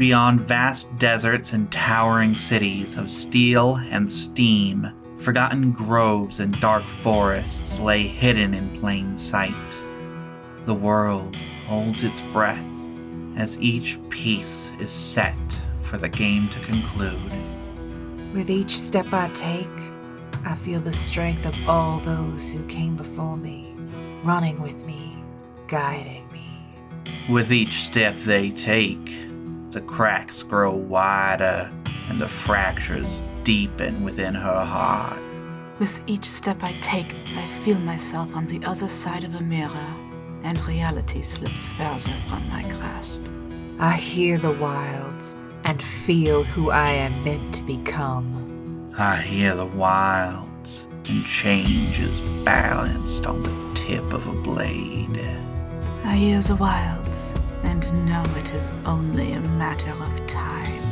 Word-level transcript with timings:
Beyond 0.00 0.40
vast 0.40 0.88
deserts 0.96 1.52
and 1.52 1.70
towering 1.70 2.34
cities 2.34 2.96
of 2.96 3.10
steel 3.10 3.76
and 3.90 4.10
steam, 4.10 4.90
forgotten 5.18 5.72
groves 5.72 6.40
and 6.40 6.58
dark 6.58 6.88
forests 6.88 7.78
lay 7.78 8.04
hidden 8.04 8.54
in 8.54 8.80
plain 8.80 9.14
sight. 9.14 9.52
The 10.64 10.74
world 10.74 11.36
holds 11.66 12.02
its 12.02 12.22
breath 12.32 12.64
as 13.36 13.60
each 13.60 13.98
piece 14.08 14.70
is 14.80 14.88
set 14.88 15.36
for 15.82 15.98
the 15.98 16.08
game 16.08 16.48
to 16.48 16.60
conclude. 16.60 17.30
With 18.32 18.48
each 18.48 18.80
step 18.80 19.12
I 19.12 19.28
take, 19.34 19.68
I 20.46 20.54
feel 20.54 20.80
the 20.80 20.92
strength 20.92 21.44
of 21.44 21.68
all 21.68 22.00
those 22.00 22.50
who 22.50 22.64
came 22.68 22.96
before 22.96 23.36
me, 23.36 23.76
running 24.24 24.62
with 24.62 24.82
me, 24.86 25.22
guiding 25.68 26.26
me. 26.32 26.48
With 27.28 27.52
each 27.52 27.82
step 27.82 28.16
they 28.24 28.48
take, 28.50 29.29
the 29.70 29.80
cracks 29.82 30.42
grow 30.42 30.74
wider 30.74 31.70
and 32.08 32.20
the 32.20 32.28
fractures 32.28 33.22
deepen 33.44 34.02
within 34.02 34.34
her 34.34 34.64
heart. 34.64 35.22
With 35.78 36.02
each 36.06 36.24
step 36.24 36.62
I 36.62 36.72
take, 36.74 37.14
I 37.36 37.46
feel 37.62 37.78
myself 37.78 38.34
on 38.34 38.46
the 38.46 38.60
other 38.64 38.88
side 38.88 39.24
of 39.24 39.36
a 39.36 39.40
mirror, 39.40 39.94
and 40.42 40.62
reality 40.66 41.22
slips 41.22 41.68
further 41.68 42.14
from 42.28 42.48
my 42.48 42.64
grasp. 42.64 43.24
I 43.78 43.92
hear 43.92 44.38
the 44.38 44.52
wilds 44.52 45.36
and 45.64 45.80
feel 45.80 46.42
who 46.42 46.70
I 46.70 46.90
am 46.90 47.22
meant 47.22 47.54
to 47.54 47.62
become. 47.62 48.92
I 48.98 49.16
hear 49.18 49.54
the 49.54 49.66
wilds, 49.66 50.88
and 51.08 51.24
change 51.24 52.00
is 52.00 52.20
balanced 52.44 53.26
on 53.26 53.42
the 53.42 53.80
tip 53.80 54.12
of 54.12 54.26
a 54.26 54.32
blade. 54.32 55.18
I 56.04 56.16
hear 56.16 56.40
the 56.40 56.56
wilds, 56.56 57.34
and 57.64 58.06
know 58.06 58.24
it 58.36 58.52
is 58.54 58.72
only 58.84 59.32
a 59.32 59.40
matter 59.40 59.92
of 59.92 60.26
time. 60.26 60.82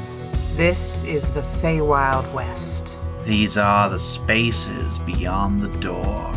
This 0.56 1.04
is 1.04 1.30
the 1.30 1.42
Feywild 1.42 2.32
West. 2.32 2.96
These 3.24 3.56
are 3.56 3.88
the 3.90 3.98
spaces 3.98 4.98
beyond 5.00 5.62
the 5.62 5.78
door. 5.78 6.32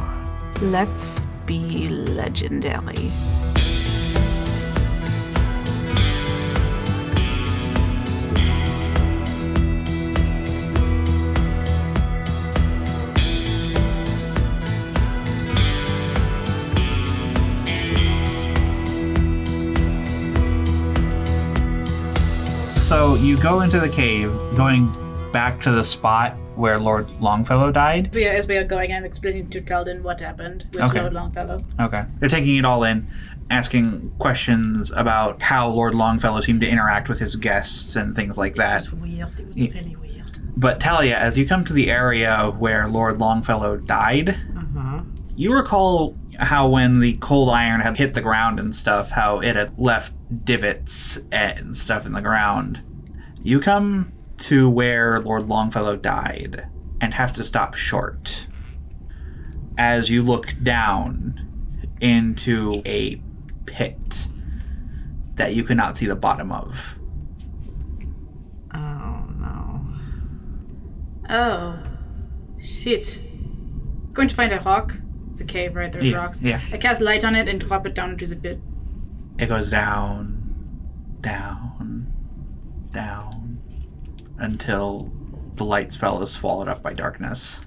Let's 0.61 1.21
be 1.45 1.89
legendary. 1.89 3.11
Go 23.41 23.61
into 23.61 23.79
the 23.79 23.89
cave, 23.89 24.31
going 24.55 24.91
back 25.31 25.59
to 25.61 25.71
the 25.71 25.83
spot 25.83 26.37
where 26.55 26.79
Lord 26.79 27.09
Longfellow 27.19 27.71
died. 27.71 28.13
We 28.13 28.27
are, 28.27 28.31
as 28.31 28.47
we 28.47 28.57
are 28.57 28.63
going, 28.63 28.93
I'm 28.93 29.03
explaining 29.05 29.49
to 29.52 29.61
Talden 29.61 30.02
what 30.02 30.19
happened 30.19 30.67
with 30.73 30.83
Okay. 30.83 31.02
Lord 31.02 31.13
Longfellow. 31.13 31.61
Okay. 31.79 32.03
They're 32.19 32.29
taking 32.29 32.57
it 32.57 32.65
all 32.65 32.83
in, 32.83 33.07
asking 33.49 34.11
questions 34.19 34.91
about 34.91 35.41
how 35.41 35.69
Lord 35.69 35.95
Longfellow 35.95 36.41
seemed 36.41 36.61
to 36.61 36.67
interact 36.67 37.09
with 37.09 37.19
his 37.19 37.35
guests 37.35 37.95
and 37.95 38.15
things 38.15 38.37
like 38.37 38.55
that. 38.55 38.85
It 38.85 38.91
was 38.91 38.99
weird. 39.02 39.39
It 39.39 39.47
was 39.47 39.58
Yeah. 39.58 39.71
really 39.73 39.95
weird. 39.95 40.37
But 40.55 40.79
Talia, 40.79 41.17
as 41.17 41.37
you 41.37 41.47
come 41.47 41.65
to 41.65 41.73
the 41.73 41.89
area 41.89 42.53
where 42.59 42.87
Lord 42.87 43.17
Longfellow 43.17 43.77
died, 43.77 44.37
mm-hmm. 44.53 44.99
you 45.35 45.55
recall 45.55 46.15
how 46.37 46.69
when 46.69 46.99
the 46.99 47.13
cold 47.13 47.49
iron 47.49 47.81
had 47.81 47.97
hit 47.97 48.13
the 48.13 48.21
ground 48.21 48.59
and 48.59 48.75
stuff, 48.75 49.09
how 49.09 49.39
it 49.39 49.55
had 49.55 49.77
left 49.79 50.13
divots 50.45 51.19
and 51.31 51.75
stuff 51.75 52.05
in 52.05 52.11
the 52.11 52.21
ground. 52.21 52.81
You 53.43 53.59
come 53.59 54.13
to 54.39 54.69
where 54.69 55.19
Lord 55.19 55.47
Longfellow 55.47 55.95
died 55.97 56.67
and 56.99 57.13
have 57.13 57.31
to 57.33 57.43
stop 57.43 57.75
short. 57.75 58.47
As 59.77 60.09
you 60.09 60.21
look 60.21 60.53
down 60.61 61.47
into 61.99 62.81
a 62.85 63.21
pit 63.65 64.27
that 65.35 65.55
you 65.55 65.63
cannot 65.63 65.97
see 65.97 66.05
the 66.05 66.15
bottom 66.15 66.52
of. 66.52 66.95
Oh 68.73 69.25
no. 69.39 69.81
Oh. 71.29 71.79
Shit. 72.59 73.19
Going 74.13 74.27
to 74.27 74.35
find 74.35 74.52
a 74.53 74.59
rock. 74.59 74.97
It's 75.31 75.41
a 75.41 75.45
cave, 75.45 75.75
right? 75.75 75.91
There's 75.91 76.05
Yeah, 76.05 76.17
rocks. 76.17 76.41
yeah. 76.41 76.59
I 76.71 76.77
cast 76.77 77.02
light 77.02 77.23
on 77.23 77.35
it 77.35 77.47
and 77.47 77.59
drop 77.59 77.85
it 77.87 77.95
down 77.95 78.11
into 78.11 78.25
the 78.27 78.35
pit. 78.35 78.59
It 79.39 79.47
goes 79.47 79.69
down, 79.69 81.17
down, 81.21 82.13
down, 82.91 83.59
until 84.37 85.11
the 85.55 85.63
light 85.65 85.91
spell 85.93 86.21
is 86.23 86.31
swallowed 86.31 86.67
up 86.67 86.81
by 86.81 86.93
darkness. 86.93 87.61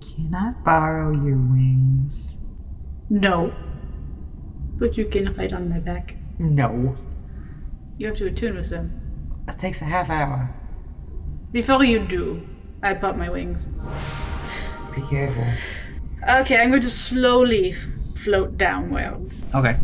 Can 0.00 0.34
I 0.34 0.52
borrow 0.64 1.12
your 1.12 1.36
wings? 1.36 2.38
No. 3.10 3.52
But 4.78 4.96
you 4.96 5.06
can 5.06 5.34
ride 5.34 5.52
on 5.52 5.68
my 5.68 5.78
back. 5.78 6.16
No. 6.38 6.96
You 7.98 8.08
have 8.08 8.16
to 8.18 8.26
attune 8.26 8.56
with 8.56 8.70
them. 8.70 9.00
It 9.48 9.58
takes 9.58 9.80
a 9.80 9.86
half 9.86 10.10
hour. 10.10 10.54
Before 11.52 11.84
you 11.84 12.00
do, 12.00 12.46
I 12.82 12.94
pop 12.94 13.16
my 13.16 13.30
wings. 13.30 13.68
Be 14.94 15.02
careful. 15.08 15.44
Okay, 16.28 16.60
I'm 16.60 16.70
going 16.70 16.82
to 16.82 16.90
slowly 16.90 17.72
f- 17.72 17.86
float 18.14 18.58
downward. 18.58 19.30
Okay. 19.54 19.78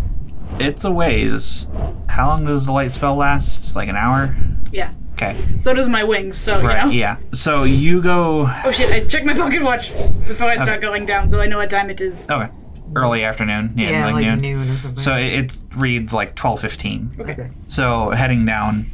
It's 0.58 0.84
a 0.84 0.90
ways. 0.92 1.66
How 2.08 2.28
long 2.28 2.44
does 2.46 2.66
the 2.66 2.72
light 2.72 2.92
spell 2.92 3.16
last? 3.16 3.74
Like 3.74 3.88
an 3.88 3.96
hour? 3.96 4.36
Yeah. 4.70 4.92
Okay. 5.14 5.36
So 5.58 5.72
does 5.74 5.88
my 5.88 6.02
wings, 6.04 6.36
so, 6.36 6.62
Right, 6.62 6.78
you 6.80 6.84
know? 6.86 6.90
yeah. 6.90 7.16
So 7.32 7.64
you 7.64 8.02
go. 8.02 8.48
Oh 8.64 8.70
shit, 8.72 8.90
I 8.90 9.04
checked 9.06 9.24
my 9.26 9.34
pocket 9.34 9.62
watch 9.62 9.92
before 10.26 10.48
I 10.48 10.56
start 10.56 10.80
going 10.80 11.06
down 11.06 11.30
so 11.30 11.40
I 11.40 11.46
know 11.46 11.58
what 11.58 11.70
time 11.70 11.90
it 11.90 12.00
is. 12.00 12.28
Okay. 12.28 12.50
Early 12.94 13.24
afternoon. 13.24 13.72
Yeah, 13.76 13.90
Yeah, 13.90 14.04
like, 14.06 14.14
like 14.14 14.26
noon. 14.26 14.38
noon 14.38 14.70
or 14.70 14.78
something. 14.78 15.02
So 15.02 15.14
it, 15.16 15.32
it 15.32 15.56
reads 15.76 16.12
like 16.12 16.34
12.15. 16.36 17.20
Okay. 17.20 17.50
So 17.68 18.10
heading 18.10 18.44
down, 18.44 18.90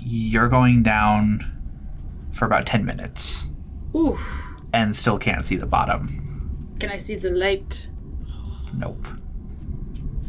you're 0.00 0.48
going 0.48 0.82
down 0.82 1.52
for 2.32 2.44
about 2.44 2.66
10 2.66 2.84
minutes 2.84 3.46
Oof. 3.94 4.20
and 4.72 4.94
still 4.94 5.18
can't 5.18 5.44
see 5.44 5.56
the 5.56 5.66
bottom. 5.66 6.74
Can 6.80 6.90
I 6.90 6.96
see 6.98 7.14
the 7.16 7.30
light? 7.30 7.88
Nope. 8.74 9.06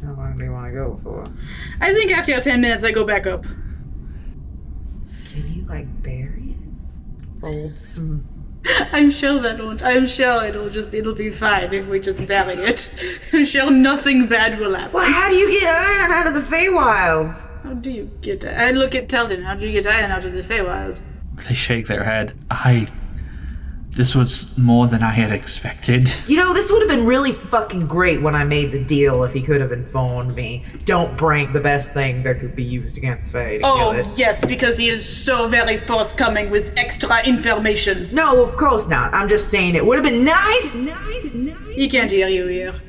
How 0.08 0.14
long 0.14 0.38
do 0.38 0.46
you 0.46 0.54
want 0.54 0.68
to 0.68 0.72
go 0.72 0.98
for? 1.04 1.26
I 1.82 1.94
think 1.94 2.14
after 2.14 2.32
your 2.32 2.40
10 2.40 2.62
minutes 2.62 2.86
I 2.86 2.92
go 2.92 3.04
back 3.04 3.28
up. 3.28 3.44
Can 3.44 5.54
you 5.54 5.66
like 5.68 6.02
bury 6.02 6.52
it? 6.52 7.42
Fold 7.42 7.78
some. 7.78 8.26
I'm 8.94 9.12
sure 9.12 9.38
that 9.42 9.60
won't. 9.60 9.84
I'm 9.84 10.08
sure 10.08 10.46
it'll 10.46 10.70
just 10.70 10.94
it'll 10.94 11.14
be 11.14 11.30
fine 11.30 11.74
if 11.74 11.88
we 11.88 12.00
just 12.00 12.26
bury 12.26 12.54
it. 12.54 12.90
I'm 13.34 13.44
sure 13.44 13.70
nothing 13.70 14.28
bad 14.28 14.58
will 14.60 14.76
happen. 14.76 14.94
Well, 14.94 15.12
how 15.12 15.28
do 15.28 15.36
you 15.36 15.60
get 15.60 15.76
iron 15.76 16.12
out 16.14 16.28
of 16.28 16.36
the 16.36 16.56
Feywilds? 16.56 17.64
How 17.64 17.74
do 17.74 17.92
you 17.92 18.10
get? 18.22 18.46
I 18.46 18.72
look 18.72 18.96
at 18.96 19.10
Talden. 19.10 19.44
How 19.44 19.56
do 19.56 19.68
you 19.68 19.74
get 19.74 19.94
iron 19.94 20.12
out 20.12 20.24
of 20.24 20.32
the 20.32 20.42
Feywild? 20.42 21.02
They 21.50 21.54
shake 21.54 21.88
their 21.88 22.06
head. 22.06 22.34
I. 22.50 22.88
This 23.98 24.14
was 24.14 24.56
more 24.60 24.86
than 24.86 25.02
I 25.02 25.10
had 25.10 25.32
expected. 25.32 26.12
You 26.28 26.38
know, 26.38 26.54
this 26.54 26.72
would 26.72 26.82
have 26.84 26.88
been 26.90 27.08
really 27.08 27.32
fucking 27.34 27.88
great 27.88 28.22
when 28.22 28.36
I 28.36 28.44
made 28.44 28.72
the 28.72 28.84
deal 28.84 29.24
if 29.24 29.34
he 29.34 29.42
could 29.42 29.60
have 29.60 29.72
informed 29.72 30.36
me. 30.36 30.64
Don't 30.86 31.18
bring 31.18 31.52
the 31.52 31.60
best 31.60 31.96
thing 31.96 32.22
that 32.22 32.40
could 32.40 32.56
be 32.56 32.64
used 32.64 33.00
against 33.00 33.32
Fae 33.32 33.58
to 33.58 33.66
Oh 33.66 33.92
kill 33.94 34.06
it. 34.06 34.08
yes, 34.16 34.46
because 34.46 34.78
he 34.78 34.88
is 34.88 35.04
so 35.04 35.48
very 35.48 35.78
forthcoming 35.78 36.52
with 36.52 36.76
extra 36.78 37.24
information. 37.24 38.10
No, 38.14 38.44
of 38.44 38.56
course 38.56 38.88
not. 38.88 39.16
I'm 39.16 39.28
just 39.28 39.50
saying 39.50 39.74
it 39.74 39.84
would 39.84 39.98
have 39.98 40.06
been 40.06 40.24
nice. 40.24 40.74
He 41.76 41.90
can't 41.90 42.12
hear 42.12 42.28
you 42.28 42.46
here. 42.46 42.80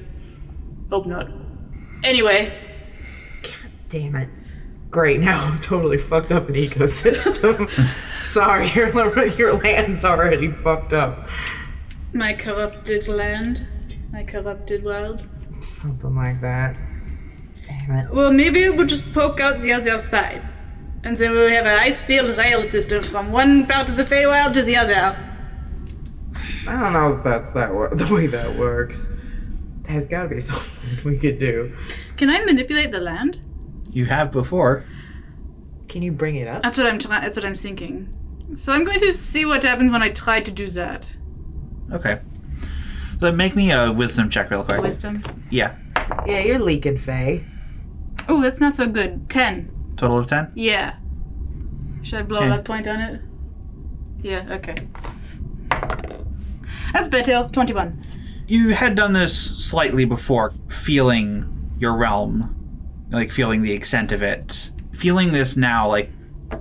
Hope 0.91 1.07
not. 1.07 1.29
Anyway, 2.05 2.53
Damn 3.89 4.15
it. 4.17 4.29
Great, 4.91 5.21
now 5.29 5.47
I've 5.47 5.61
totally 5.61 5.99
fucked 5.99 6.33
up 6.33 6.49
an 6.49 6.55
ecosystem. 6.55 7.69
Sorry, 8.23 8.69
your, 8.71 9.29
your 9.31 9.55
land's 9.55 10.05
already 10.05 10.51
fucked 10.51 10.93
up. 10.93 11.29
My 12.13 12.33
corrupted 12.33 13.09
land. 13.09 13.67
My 14.13 14.25
corrupted 14.25 14.85
world. 14.85 15.27
Something 15.61 16.15
like 16.15 16.41
that. 16.41 16.79
Damn 17.65 17.91
it. 17.91 18.11
Well, 18.11 18.33
maybe 18.33 18.69
we'll 18.71 18.87
just 18.87 19.13
poke 19.13 19.41
out 19.41 19.61
the 19.61 19.73
other 19.73 19.99
side. 19.99 20.43
And 21.05 21.17
then 21.17 21.33
we'll 21.33 21.51
have 21.51 21.67
a 21.67 21.79
high 21.79 21.91
speed 21.91 22.23
rail 22.37 22.65
system 22.65 23.03
from 23.03 23.31
one 23.31 23.67
part 23.67 23.89
of 23.89 23.97
the 23.97 24.05
Feywild 24.05 24.55
to 24.55 24.63
the 24.63 24.77
other. 24.77 25.17
I 26.67 26.81
don't 26.81 26.93
know 26.93 27.15
if 27.15 27.23
that's 27.25 27.53
that 27.53 27.73
wo- 27.75 27.89
the 27.95 28.13
way 28.13 28.27
that 28.27 28.57
works. 28.57 29.11
There's 29.83 30.07
gotta 30.07 30.29
be 30.29 30.41
something 30.41 31.05
we 31.05 31.19
could 31.19 31.39
do. 31.39 31.77
Can 32.17 32.31
I 32.31 32.45
manipulate 32.45 32.91
the 32.91 33.01
land? 33.01 33.41
You 33.99 34.05
have 34.05 34.31
before. 34.31 34.85
Can 35.89 36.03
you 36.03 36.13
bring 36.13 36.37
it 36.37 36.47
up? 36.47 36.63
That's 36.63 36.79
what 36.79 36.87
I'm 36.87 37.01
trying. 37.01 37.23
That's 37.23 37.35
what 37.35 37.45
I'm 37.45 37.57
thinking. 37.57 38.15
So 38.55 38.73
I'm 38.73 38.85
going 38.85 39.01
to 39.01 39.13
see 39.13 39.45
what 39.45 39.65
happens 39.65 39.91
when 39.91 40.05
I 40.05 40.11
try 40.11 40.41
to 40.41 40.53
do 40.53 40.69
that. 40.71 41.17
Okay. 41.93 42.21
So 43.19 43.33
make 43.33 43.57
me 43.57 43.73
a 43.73 43.91
wisdom 43.91 44.31
check 44.31 44.53
real 44.53 44.63
quick. 44.63 44.83
Wisdom. 44.83 45.25
Yeah. 45.51 45.75
Yeah, 46.29 46.39
you're 46.43 46.61
leaking, 46.61 46.99
Faye. 46.99 47.45
Oh, 48.29 48.41
that's 48.41 48.61
not 48.61 48.73
so 48.73 48.87
good. 48.87 49.29
Ten. 49.29 49.69
Total 49.97 50.19
of 50.19 50.29
10? 50.29 50.53
Yeah. 50.55 50.95
Should 52.03 52.21
I 52.21 52.23
blow 52.23 52.39
Okay. 52.39 52.51
that 52.51 52.65
point 52.65 52.87
on 52.87 53.01
it? 53.01 53.21
Yeah. 54.23 54.47
Okay. 54.49 54.77
That's 56.93 57.09
better. 57.09 57.49
Twenty-one. 57.51 58.01
You 58.47 58.75
had 58.75 58.95
done 58.95 59.13
this 59.13 59.37
slightly 59.37 60.05
before, 60.05 60.55
feeling 60.69 61.73
your 61.81 61.97
realm, 61.97 62.55
like 63.11 63.33
feeling 63.33 63.63
the 63.63 63.73
extent 63.73 64.13
of 64.13 64.23
it. 64.23 64.71
Feeling 64.93 65.33
this 65.33 65.57
now, 65.57 65.89
like 65.89 66.11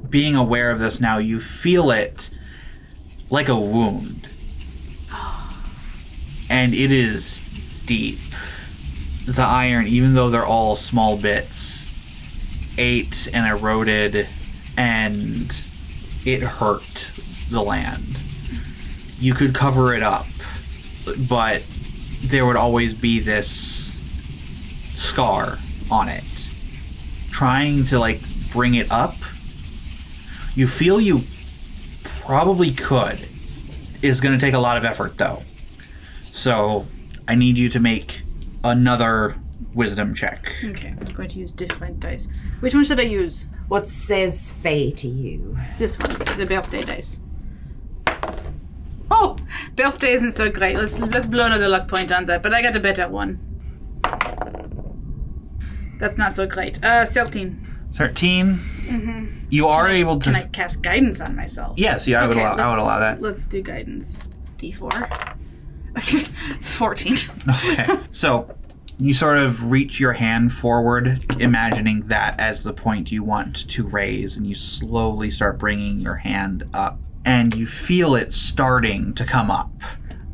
being 0.09 0.35
aware 0.35 0.71
of 0.71 0.79
this 0.79 0.99
now, 0.99 1.17
you 1.17 1.39
feel 1.39 1.91
it 1.91 2.29
like 3.29 3.49
a 3.49 3.59
wound. 3.59 4.27
And 6.49 6.73
it 6.73 6.91
is 6.91 7.41
deep. 7.85 8.19
The 9.25 9.43
iron, 9.43 9.87
even 9.87 10.13
though 10.13 10.29
they're 10.29 10.45
all 10.45 10.75
small 10.77 11.17
bits, 11.17 11.91
ate 12.77 13.27
and 13.33 13.45
eroded, 13.45 14.27
and 14.77 15.65
it 16.25 16.41
hurt 16.41 17.11
the 17.49 17.61
land. 17.61 18.21
You 19.19 19.33
could 19.33 19.53
cover 19.53 19.93
it 19.93 20.03
up, 20.03 20.27
but 21.27 21.63
there 22.23 22.45
would 22.45 22.55
always 22.55 22.93
be 22.93 23.19
this 23.19 23.97
scar 24.95 25.57
on 25.91 26.09
it. 26.09 26.51
Trying 27.31 27.83
to 27.85 27.99
like 27.99 28.21
bring 28.51 28.75
it 28.75 28.91
up, 28.91 29.15
you 30.55 30.67
feel 30.67 30.99
you 30.99 31.23
probably 32.03 32.71
could. 32.71 33.27
It's 34.01 34.19
going 34.19 34.37
to 34.37 34.43
take 34.43 34.53
a 34.53 34.59
lot 34.59 34.77
of 34.77 34.85
effort 34.85 35.17
though. 35.17 35.43
So 36.31 36.85
I 37.27 37.35
need 37.35 37.57
you 37.57 37.69
to 37.69 37.79
make 37.79 38.23
another 38.63 39.35
wisdom 39.73 40.13
check. 40.13 40.51
Okay. 40.63 40.89
I'm 40.89 41.13
going 41.13 41.29
to 41.29 41.39
use 41.39 41.51
different 41.51 41.99
dice. 41.99 42.29
Which 42.59 42.73
one 42.73 42.83
should 42.83 42.99
I 42.99 43.03
use? 43.03 43.47
What 43.67 43.87
says 43.87 44.51
Fae 44.53 44.91
to 44.91 45.07
you? 45.07 45.57
This 45.77 45.97
one, 45.99 46.09
the 46.37 46.45
birthday 46.45 46.81
dice. 46.81 47.19
Oh, 49.09 49.37
birthday 49.75 50.13
isn't 50.13 50.33
so 50.33 50.49
great. 50.49 50.75
Let's 50.75 50.99
let's 50.99 51.27
blow 51.27 51.45
another 51.45 51.67
luck 51.69 51.87
point 51.87 52.11
on 52.11 52.25
that. 52.25 52.43
But 52.43 52.53
I 52.53 52.61
got 52.61 52.75
a 52.75 52.79
better 52.79 53.07
one. 53.07 53.39
That's 55.99 56.17
not 56.17 56.33
so 56.33 56.45
great. 56.47 56.83
Uh, 56.83 57.05
thirteen. 57.05 57.63
13. 57.93 59.47
You 59.49 59.67
are 59.67 59.87
able 59.87 60.19
to. 60.19 60.25
Can 60.31 60.35
I 60.35 60.43
cast 60.47 60.81
guidance 60.81 61.19
on 61.21 61.35
myself? 61.35 61.77
Yes, 61.79 62.05
yeah, 62.07 62.21
I 62.23 62.27
would, 62.27 62.35
Okay, 62.37 62.45
allow, 62.45 62.51
I 62.51 62.55
would 62.69 62.73
let's- 62.73 62.81
allow 62.83 62.99
that. 62.99 63.21
Let's 63.21 63.45
do 63.45 63.61
guidance. 63.61 64.23
D 64.57 64.71
four. 64.71 64.89
Fourteen. 66.61 67.17
Okay. 67.49 67.87
so 68.11 68.53
you 68.99 69.13
sort 69.13 69.37
of 69.37 69.71
reach 69.71 69.99
your 69.99 70.13
hand 70.13 70.51
forward, 70.51 71.23
imagining 71.39 72.01
that 72.07 72.39
as 72.39 72.63
the 72.63 72.73
point 72.73 73.11
you 73.11 73.23
want 73.23 73.69
to 73.69 73.87
raise, 73.87 74.37
and 74.37 74.45
you 74.47 74.55
slowly 74.55 75.31
start 75.31 75.57
bringing 75.59 75.99
your 75.99 76.15
hand 76.15 76.67
up. 76.73 76.99
And 77.25 77.53
you 77.55 77.67
feel 77.67 78.15
it 78.15 78.31
starting 78.33 79.13
to 79.15 79.25
come 79.25 79.51
up, 79.51 79.69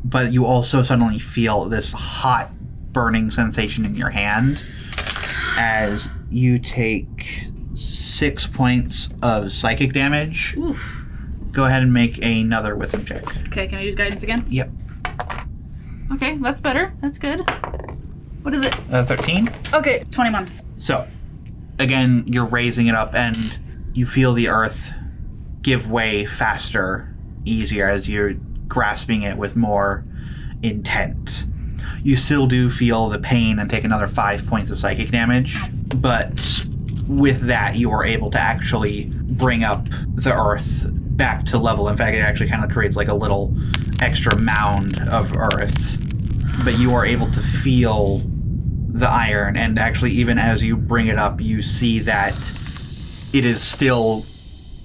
but 0.04 0.32
you 0.32 0.46
also 0.46 0.82
suddenly 0.82 1.18
feel 1.18 1.64
this 1.68 1.92
hot, 1.92 2.52
burning 2.92 3.30
sensation 3.30 3.84
in 3.84 3.94
your 3.96 4.10
hand 4.10 4.64
as 5.56 6.08
you 6.30 6.58
take 6.58 7.46
six 7.74 8.46
points 8.46 9.08
of 9.22 9.52
psychic 9.52 9.92
damage. 9.92 10.56
Oof. 10.56 11.04
Go 11.52 11.64
ahead 11.66 11.82
and 11.82 11.92
make 11.92 12.18
another 12.24 12.74
wisdom 12.76 13.04
check. 13.04 13.24
Okay, 13.48 13.66
can 13.68 13.78
I 13.78 13.82
use 13.82 13.94
guidance 13.94 14.22
again? 14.22 14.44
Yep. 14.48 14.70
Okay, 16.12 16.36
that's 16.38 16.60
better. 16.60 16.92
That's 17.00 17.18
good. 17.18 17.48
What 18.42 18.54
is 18.54 18.66
it? 18.66 18.74
Uh, 18.92 19.04
13? 19.04 19.48
Okay, 19.72 20.04
twenty-one. 20.10 20.46
So, 20.76 21.06
again, 21.78 22.24
you're 22.26 22.46
raising 22.46 22.88
it 22.88 22.94
up, 22.94 23.14
and 23.14 23.58
you 23.94 24.04
feel 24.06 24.34
the 24.34 24.48
earth 24.48 24.92
give 25.62 25.90
way 25.90 26.26
faster, 26.26 27.14
easier 27.44 27.88
as 27.88 28.08
you're 28.08 28.34
grasping 28.68 29.22
it 29.22 29.38
with 29.38 29.56
more 29.56 30.04
intent. 30.62 31.46
You 32.02 32.16
still 32.16 32.46
do 32.46 32.70
feel 32.70 33.08
the 33.08 33.18
pain 33.18 33.58
and 33.58 33.70
take 33.70 33.84
another 33.84 34.06
five 34.06 34.46
points 34.46 34.70
of 34.70 34.78
psychic 34.78 35.10
damage, 35.10 35.58
but 35.94 36.30
with 37.08 37.42
that, 37.42 37.76
you 37.76 37.90
are 37.90 38.04
able 38.04 38.30
to 38.30 38.40
actually 38.40 39.10
bring 39.12 39.64
up 39.64 39.86
the 40.14 40.32
earth 40.32 40.88
back 41.16 41.44
to 41.46 41.58
level. 41.58 41.88
In 41.88 41.96
fact, 41.96 42.16
it 42.16 42.20
actually 42.20 42.48
kind 42.48 42.64
of 42.64 42.70
creates 42.70 42.96
like 42.96 43.08
a 43.08 43.14
little 43.14 43.54
extra 44.00 44.36
mound 44.36 44.98
of 45.08 45.34
earth. 45.36 45.98
But 46.64 46.78
you 46.78 46.94
are 46.94 47.04
able 47.04 47.30
to 47.30 47.40
feel 47.40 48.22
the 48.94 49.08
iron 49.08 49.56
and 49.56 49.76
actually 49.76 50.12
even 50.12 50.38
as 50.38 50.62
you 50.62 50.76
bring 50.76 51.08
it 51.08 51.18
up 51.18 51.40
you 51.40 51.62
see 51.62 51.98
that 51.98 52.32
it 53.34 53.44
is 53.44 53.60
still 53.60 54.24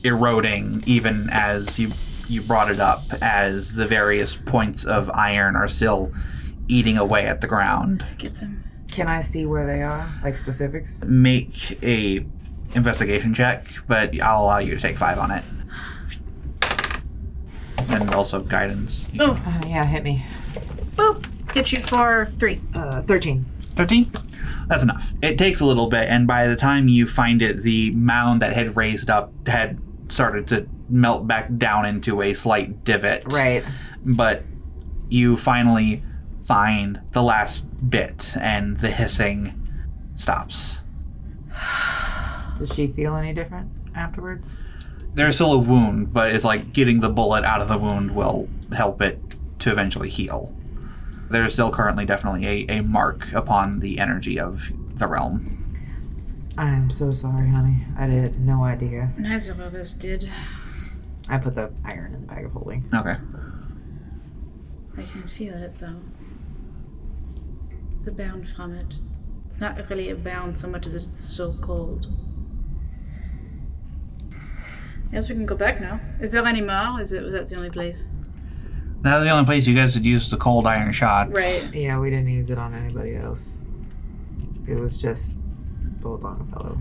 eroding 0.03 0.83
even 0.87 1.27
as 1.31 1.77
you 1.77 1.89
you 2.27 2.41
brought 2.41 2.71
it 2.71 2.79
up 2.79 3.01
as 3.21 3.75
the 3.75 3.85
various 3.85 4.35
points 4.35 4.83
of 4.83 5.11
iron 5.11 5.55
are 5.55 5.67
still 5.67 6.11
eating 6.69 6.97
away 6.97 7.25
at 7.27 7.41
the 7.41 7.47
ground 7.47 8.05
Get 8.17 8.35
some. 8.37 8.63
Can 8.89 9.07
I 9.07 9.19
see 9.21 9.45
where 9.45 9.65
they 9.67 9.81
are? 9.83 10.09
Like 10.23 10.37
specifics? 10.37 11.03
make 11.05 11.83
a 11.83 12.25
investigation 12.75 13.33
check 13.33 13.65
but 13.87 14.13
i'll 14.21 14.43
allow 14.43 14.59
you 14.59 14.75
to 14.75 14.79
take 14.79 14.95
five 14.97 15.17
on 15.17 15.31
it 15.31 15.43
and 17.89 18.13
also 18.13 18.41
guidance 18.41 19.09
Oh, 19.19 19.31
Uh, 19.45 19.61
yeah, 19.67 19.85
hit 19.85 20.03
me. 20.03 20.23
boop. 20.95 21.25
Hit 21.53 21.71
you 21.71 21.79
for 21.81 22.31
three. 22.37 22.61
Uh, 22.75 23.01
13. 23.03 23.45
13 23.75 24.11
that's 24.67 24.83
enough 24.83 25.13
it 25.21 25.37
takes 25.37 25.61
a 25.61 25.65
little 25.65 25.87
bit 25.87 26.07
and 26.09 26.27
by 26.27 26.47
the 26.47 26.55
time 26.55 26.87
you 26.89 27.07
find 27.07 27.41
it 27.41 27.63
the 27.63 27.89
mound 27.91 28.41
that 28.41 28.53
had 28.53 28.75
raised 28.75 29.09
up 29.09 29.31
had 29.47 29.79
started 30.09 30.45
to 30.47 30.67
melt 30.89 31.25
back 31.27 31.47
down 31.57 31.85
into 31.85 32.21
a 32.21 32.33
slight 32.33 32.83
divot 32.83 33.23
Right. 33.31 33.63
but 34.05 34.43
you 35.09 35.37
finally 35.37 36.03
find 36.49 36.99
the 37.11 37.21
last 37.21 37.67
bit 37.91 38.33
and 38.41 38.79
the 38.79 38.89
hissing 38.89 39.53
stops 40.15 40.81
Does 42.57 42.73
she 42.73 42.87
feel 42.87 43.15
any 43.15 43.33
different 43.33 43.69
afterwards? 43.95 44.59
there's 45.13 45.35
still 45.35 45.53
a 45.53 45.59
wound 45.59 46.11
but 46.11 46.33
it's 46.33 46.43
like 46.43 46.73
getting 46.73 47.01
the 47.01 47.09
bullet 47.09 47.43
out 47.43 47.61
of 47.61 47.67
the 47.67 47.77
wound 47.77 48.15
will 48.15 48.49
help 48.75 48.99
it 48.99 49.19
to 49.59 49.71
eventually 49.71 50.09
heal 50.09 50.51
there's 51.29 51.53
still 51.53 51.69
currently 51.71 52.03
definitely 52.07 52.47
a, 52.67 52.79
a 52.79 52.81
mark 52.81 53.31
upon 53.33 53.79
the 53.79 53.99
energy 53.99 54.39
of 54.39 54.71
the 54.97 55.07
realm 55.07 55.55
I'm 56.57 56.89
so 56.89 57.11
sorry, 57.13 57.47
honey. 57.47 57.85
I 57.97 58.07
had 58.07 58.37
no 58.41 58.65
idea. 58.65 59.13
Neither 59.17 59.51
of 59.63 59.73
us 59.75 59.93
did. 59.93 60.29
I 61.29 61.37
put 61.37 61.55
the 61.55 61.71
iron 61.85 62.13
in 62.15 62.21
the 62.21 62.27
bag 62.27 62.43
of 62.43 62.51
holding. 62.51 62.83
okay 62.93 63.15
I 64.99 65.03
can 65.03 65.27
feel 65.29 65.55
it 65.55 65.79
though. 65.79 66.01
It's 67.97 68.07
a 68.07 68.11
bound 68.11 68.49
from 68.53 68.73
it. 68.73 68.95
It's 69.47 69.59
not 69.59 69.89
really 69.89 70.09
a 70.09 70.15
bound 70.15 70.57
so 70.57 70.67
much 70.67 70.85
as 70.87 70.93
it's 70.93 71.23
so 71.23 71.53
cold. 71.61 72.07
Yes, 75.11 75.29
we 75.29 75.35
can 75.35 75.45
go 75.45 75.55
back 75.55 75.79
now. 75.79 76.01
Is 76.19 76.33
there 76.33 76.45
any 76.45 76.61
more? 76.61 77.01
Is 77.01 77.13
it 77.13 77.23
was 77.23 77.31
that 77.31 77.47
the 77.47 77.55
only 77.55 77.69
place? 77.69 78.07
That 79.01 79.15
was 79.15 79.25
the 79.25 79.31
only 79.31 79.45
place 79.45 79.65
you 79.65 79.75
guys 79.75 79.93
had 79.93 80.05
used 80.05 80.31
the 80.31 80.37
cold 80.37 80.67
iron 80.67 80.91
shots. 80.91 81.31
Right. 81.31 81.69
Yeah, 81.73 81.97
we 81.97 82.09
didn't 82.09 82.27
use 82.27 82.49
it 82.49 82.57
on 82.57 82.75
anybody 82.75 83.15
else. 83.15 83.55
It 84.67 84.75
was 84.75 84.97
just 84.97 85.39
the 85.99 86.09
Lord 86.09 86.23
Longfellow. 86.23 86.77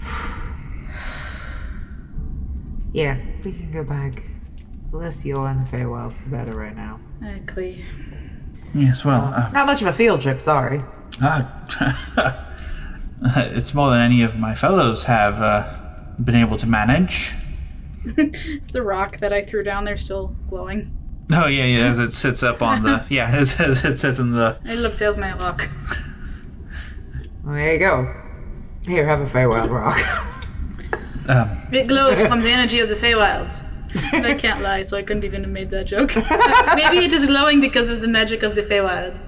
yeah, 2.94 3.18
we 3.44 3.52
can 3.52 3.70
go 3.70 3.84
back. 3.84 4.30
The 4.90 4.96
less 4.96 5.24
you're 5.24 5.48
in 5.48 5.64
the 5.64 5.68
Feywilds, 5.70 6.24
the 6.24 6.30
better 6.30 6.54
right 6.58 6.74
now. 6.74 6.98
I 7.22 7.30
agree. 7.30 7.84
Yes, 8.74 9.04
well, 9.04 9.32
uh, 9.34 9.50
Not 9.52 9.66
much 9.66 9.80
of 9.82 9.88
a 9.88 9.92
field 9.92 10.20
trip, 10.20 10.40
sorry. 10.42 10.82
uh, 11.22 11.44
It's 13.22 13.74
more 13.74 13.90
than 13.90 14.00
any 14.00 14.22
of 14.22 14.36
my 14.36 14.54
fellows 14.54 15.04
have 15.04 15.40
uh, 15.42 15.72
been 16.22 16.34
able 16.36 16.56
to 16.56 16.66
manage. 16.66 17.32
It's 18.06 18.72
the 18.72 18.82
rock 18.82 19.18
that 19.18 19.30
I 19.32 19.42
threw 19.44 19.62
down 19.62 19.84
there 19.84 19.98
still 19.98 20.34
glowing. 20.48 20.96
Oh 21.32 21.46
yeah, 21.46 21.64
yeah. 21.66 21.86
As 21.90 21.98
it 21.98 22.12
sits 22.12 22.42
up 22.42 22.62
on 22.62 22.82
the 22.82 23.04
yeah, 23.10 23.30
it 23.40 23.46
says 23.46 23.84
it 23.84 23.98
sits 23.98 24.18
in 24.18 24.32
the. 24.32 24.58
It 24.64 24.76
looks 24.78 25.02
as 25.02 25.16
my 25.18 25.34
rock. 25.36 25.68
Well, 27.44 27.54
there 27.54 27.72
you 27.74 27.78
go. 27.78 28.14
Here, 28.86 29.06
have 29.06 29.20
a 29.20 29.24
Feywild 29.26 29.70
rock. 29.70 29.98
Um, 31.28 31.50
It 31.72 31.86
glows 31.86 32.20
from 32.22 32.40
the 32.40 32.50
energy 32.50 32.80
of 32.80 32.88
the 32.88 32.94
Feywilds. 32.96 33.64
And 34.12 34.26
I 34.32 34.34
can't 34.34 34.62
lie, 34.62 34.82
so 34.82 34.96
I 34.96 35.02
couldn't 35.02 35.24
even 35.24 35.42
have 35.42 35.52
made 35.52 35.70
that 35.70 35.86
joke. 35.86 36.14
Maybe 36.74 37.04
it 37.04 37.12
is 37.12 37.26
glowing 37.26 37.60
because 37.60 37.88
of 37.88 38.00
the 38.00 38.08
magic 38.08 38.42
of 38.42 38.54
the 38.54 38.62
Feywild. 38.62 39.18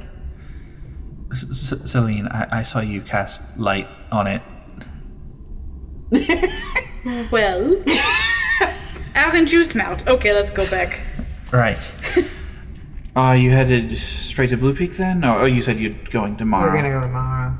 S- 1.30 1.72
S- 1.72 1.90
Celine, 1.90 2.28
I-, 2.28 2.60
I 2.60 2.62
saw 2.62 2.80
you 2.80 3.00
cast 3.00 3.40
light 3.56 3.88
on 4.10 4.26
it. 4.26 4.42
Well, 7.32 7.82
aren't 9.16 9.52
you 9.52 9.64
smart? 9.64 10.06
Okay, 10.06 10.32
let's 10.32 10.50
go 10.50 10.68
back. 10.70 11.04
Right. 11.50 11.92
Are 13.16 13.36
you 13.36 13.50
headed 13.50 13.98
straight 13.98 14.50
to 14.50 14.56
Blue 14.56 14.74
Peak 14.74 14.94
then, 14.94 15.24
or 15.24 15.40
oh, 15.40 15.44
you 15.44 15.62
said 15.62 15.80
you're 15.80 15.94
going 16.10 16.36
tomorrow? 16.36 16.70
We're 16.70 16.76
gonna 16.76 16.90
go 16.90 17.02
tomorrow. 17.02 17.58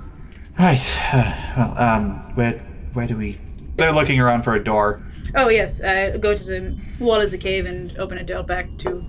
Right. 0.59 0.99
Uh, 1.13 1.53
well, 1.57 1.79
um, 1.79 2.35
where 2.37 2.59
where 2.93 3.07
do 3.07 3.17
we? 3.17 3.39
They're 3.77 3.93
looking 3.93 4.21
around 4.21 4.43
for 4.43 4.55
a 4.55 4.63
door. 4.63 5.03
Oh 5.35 5.49
yes, 5.49 5.83
uh, 5.83 6.17
go 6.21 6.35
to 6.37 6.45
the 6.45 6.77
wall 7.01 7.21
of 7.21 7.31
the 7.31 7.39
cave 7.39 7.67
and 7.67 7.97
open 7.99 8.19
a 8.19 8.25
door 8.25 8.43
back 8.43 8.67
to 8.79 9.03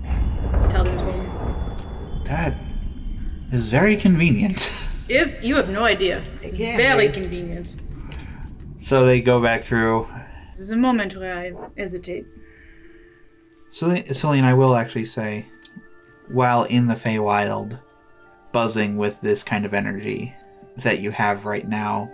Talbot's 0.70 1.02
room. 1.02 1.30
That 2.24 2.54
is 3.52 3.68
very 3.70 3.96
convenient. 3.96 4.72
It, 5.08 5.44
you 5.44 5.56
have 5.56 5.68
no 5.68 5.84
idea. 5.84 6.22
It's 6.42 6.54
Again, 6.54 6.78
very 6.78 7.06
dude. 7.08 7.14
convenient. 7.14 7.74
So 8.80 9.04
they 9.04 9.20
go 9.20 9.40
back 9.42 9.62
through. 9.62 10.08
There's 10.54 10.70
a 10.70 10.76
moment 10.78 11.14
where 11.16 11.36
I 11.36 11.52
hesitate. 11.76 12.24
Celine, 13.70 14.14
Celine, 14.14 14.44
I 14.44 14.54
will 14.54 14.74
actually 14.76 15.04
say, 15.04 15.44
while 16.28 16.62
in 16.64 16.86
the 16.86 16.94
Feywild, 16.94 17.78
buzzing 18.52 18.96
with 18.96 19.20
this 19.20 19.42
kind 19.42 19.66
of 19.66 19.74
energy 19.74 20.32
that 20.78 21.00
you 21.00 21.10
have 21.10 21.44
right 21.44 21.68
now, 21.68 22.10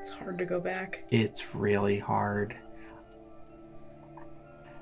It's 0.00 0.08
hard 0.10 0.38
to 0.38 0.44
go 0.46 0.60
back. 0.60 1.04
it's 1.10 1.54
really 1.54 1.98
hard. 1.98 2.56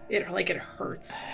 It 0.08 0.30
like 0.30 0.50
it 0.50 0.58
hurts. 0.58 1.24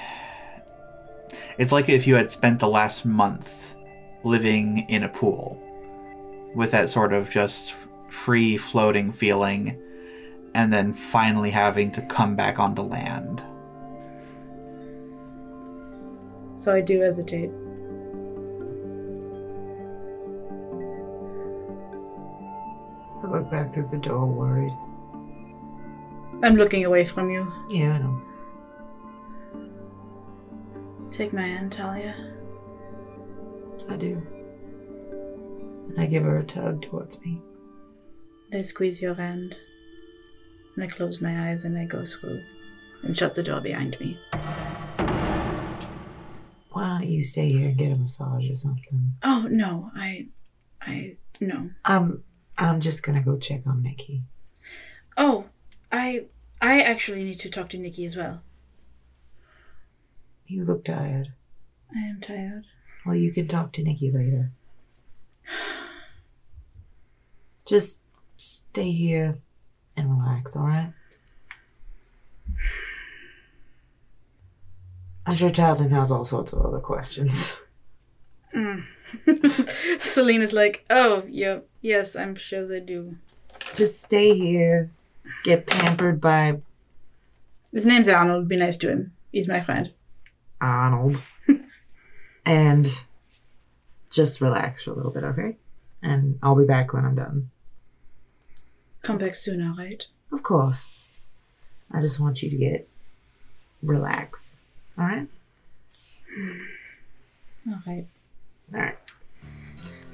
It's 1.58 1.72
like 1.72 1.88
if 1.88 2.06
you 2.06 2.14
had 2.14 2.30
spent 2.30 2.60
the 2.60 2.68
last 2.68 3.04
month 3.04 3.76
living 4.24 4.78
in 4.88 5.02
a 5.02 5.08
pool 5.08 5.60
with 6.54 6.70
that 6.70 6.90
sort 6.90 7.12
of 7.12 7.30
just 7.30 7.74
free 8.08 8.56
floating 8.56 9.12
feeling 9.12 9.80
and 10.54 10.72
then 10.72 10.92
finally 10.92 11.50
having 11.50 11.92
to 11.92 12.02
come 12.02 12.34
back 12.36 12.58
onto 12.58 12.82
land. 12.82 13.42
So 16.56 16.74
I 16.74 16.80
do 16.80 17.00
hesitate. 17.00 17.50
I 23.22 23.26
look 23.26 23.50
back 23.50 23.72
through 23.72 23.88
the 23.90 23.98
door, 23.98 24.26
worried. 24.26 24.76
I'm 26.42 26.56
looking 26.56 26.84
away 26.84 27.04
from 27.04 27.30
you. 27.30 27.50
Yeah, 27.68 27.92
I 27.92 27.98
know. 27.98 28.20
Take 31.10 31.32
my 31.32 31.42
hand, 31.42 31.72
Talia. 31.72 32.14
I 33.88 33.96
do. 33.96 34.22
And 35.88 36.00
I 36.00 36.06
give 36.06 36.22
her 36.22 36.38
a 36.38 36.44
tug 36.44 36.82
towards 36.82 37.20
me. 37.22 37.42
I 38.52 38.62
squeeze 38.62 39.02
your 39.02 39.14
hand. 39.14 39.56
And 40.74 40.84
I 40.84 40.86
close 40.86 41.20
my 41.20 41.50
eyes 41.50 41.64
and 41.64 41.76
I 41.76 41.84
go 41.86 42.04
through. 42.04 42.40
And 43.02 43.18
shut 43.18 43.34
the 43.34 43.42
door 43.42 43.60
behind 43.60 43.98
me. 43.98 44.18
Why 46.72 46.98
don't 46.98 47.08
you 47.08 47.22
stay 47.24 47.50
here 47.50 47.68
and 47.68 47.76
get 47.76 47.92
a 47.92 47.96
massage 47.96 48.48
or 48.48 48.54
something? 48.54 49.14
Oh 49.24 49.48
no, 49.50 49.90
I 49.96 50.28
I 50.80 51.16
no. 51.40 51.70
I'm 51.84 52.22
I'm 52.56 52.80
just 52.80 53.02
gonna 53.02 53.22
go 53.22 53.36
check 53.36 53.66
on 53.66 53.82
Nikki. 53.82 54.22
Oh, 55.16 55.46
I 55.90 56.26
I 56.60 56.80
actually 56.80 57.24
need 57.24 57.40
to 57.40 57.50
talk 57.50 57.70
to 57.70 57.78
Nikki 57.78 58.04
as 58.04 58.16
well. 58.16 58.42
You 60.50 60.64
look 60.64 60.84
tired. 60.84 61.32
I 61.94 62.00
am 62.00 62.20
tired. 62.20 62.64
Well, 63.06 63.14
you 63.14 63.32
can 63.32 63.46
talk 63.46 63.70
to 63.74 63.84
Nikki 63.84 64.10
later. 64.10 64.50
Just 67.64 68.02
stay 68.36 68.90
here 68.90 69.38
and 69.96 70.10
relax, 70.10 70.56
alright? 70.56 70.92
I'm 75.24 75.36
sure 75.36 75.50
Talden 75.50 75.90
has 75.90 76.10
all 76.10 76.24
sorts 76.24 76.52
of 76.52 76.66
other 76.66 76.80
questions. 76.80 77.56
Mm. 78.52 78.86
Selena's 80.00 80.52
like, 80.52 80.84
oh, 80.90 81.22
yeah, 81.28 81.60
yes, 81.80 82.16
I'm 82.16 82.34
sure 82.34 82.66
they 82.66 82.80
do. 82.80 83.18
Just 83.76 84.02
stay 84.02 84.36
here, 84.36 84.90
get 85.44 85.68
pampered 85.68 86.20
by 86.20 86.60
His 87.72 87.86
name's 87.86 88.08
Arnold. 88.08 88.48
Be 88.48 88.56
nice 88.56 88.76
to 88.78 88.90
him. 88.90 89.12
He's 89.30 89.46
my 89.46 89.60
friend. 89.60 89.92
Arnold. 90.60 91.22
and 92.46 92.86
just 94.10 94.40
relax 94.40 94.82
for 94.82 94.90
a 94.90 94.94
little 94.94 95.12
bit, 95.12 95.24
okay? 95.24 95.56
And 96.02 96.38
I'll 96.42 96.56
be 96.56 96.64
back 96.64 96.92
when 96.92 97.04
I'm 97.04 97.14
done. 97.14 97.50
Come 99.02 99.18
back 99.18 99.34
soon, 99.34 99.66
all 99.66 99.76
right? 99.76 100.04
Of 100.32 100.42
course. 100.42 100.92
I 101.92 102.00
just 102.00 102.20
want 102.20 102.42
you 102.42 102.50
to 102.50 102.56
get 102.56 102.88
relax. 103.82 104.60
All 104.98 105.04
right? 105.04 105.26
All 107.66 107.78
right. 107.86 108.06
All 108.74 108.80
right. 108.80 108.98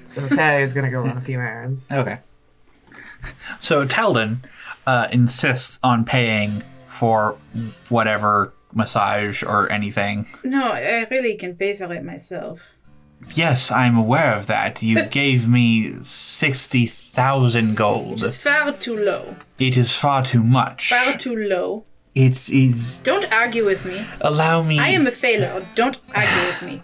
So 0.05 0.26
Talia's 0.29 0.73
gonna 0.73 0.91
go 0.91 1.03
on 1.03 1.17
a 1.17 1.21
few 1.21 1.38
errands. 1.38 1.88
Okay. 1.93 2.19
So 3.61 3.85
Talden 3.85 4.38
uh, 4.87 5.09
insists 5.11 5.81
on 5.83 6.05
paying 6.05 6.62
for 6.88 7.37
whatever 7.88 8.53
massage 8.76 9.42
or 9.42 9.71
anything. 9.73 10.26
No, 10.45 10.73
I 10.73 11.06
really 11.11 11.35
can 11.37 11.56
pay 11.56 11.75
for 11.75 11.92
it 11.92 12.04
myself. 12.04 12.61
Yes, 13.35 13.73
I'm 13.73 13.97
aware 13.97 14.35
of 14.35 14.47
that. 14.47 14.83
You 14.83 15.04
gave 15.21 15.49
me 15.49 15.92
60,000 16.02 17.75
gold. 17.76 18.23
It's 18.23 18.37
far 18.37 18.73
too 18.73 18.97
low. 18.97 19.37
It 19.59 19.76
is 19.76 19.97
far 19.97 20.23
too 20.23 20.42
much. 20.42 20.90
Far 20.90 21.16
too 21.16 21.35
low. 21.35 21.85
It 22.14 22.49
is. 22.49 23.00
Don't 23.00 23.30
argue 23.33 23.64
with 23.64 23.85
me. 23.85 24.04
Allow 24.21 24.62
me. 24.62 24.78
I 24.78 24.88
am 24.88 25.06
a 25.06 25.11
failure. 25.11 25.66
Don't 25.75 25.99
argue 26.14 26.47
with 26.47 26.62
me. 26.62 26.83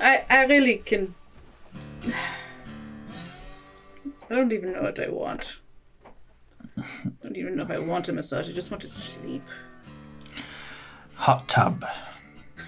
I, 0.00 0.24
I 0.30 0.44
really 0.46 0.78
can. 0.78 1.14
I 4.30 4.34
don't 4.34 4.52
even 4.52 4.72
know 4.72 4.82
what 4.82 5.00
I 5.00 5.08
want. 5.08 5.56
I 6.76 6.82
don't 7.22 7.36
even 7.36 7.56
know 7.56 7.64
if 7.64 7.70
I 7.70 7.78
want 7.78 8.08
a 8.08 8.12
massage. 8.12 8.48
I 8.48 8.52
just 8.52 8.70
want 8.70 8.82
to 8.82 8.88
sleep. 8.88 9.42
Hot 11.18 11.48
tub. 11.48 11.84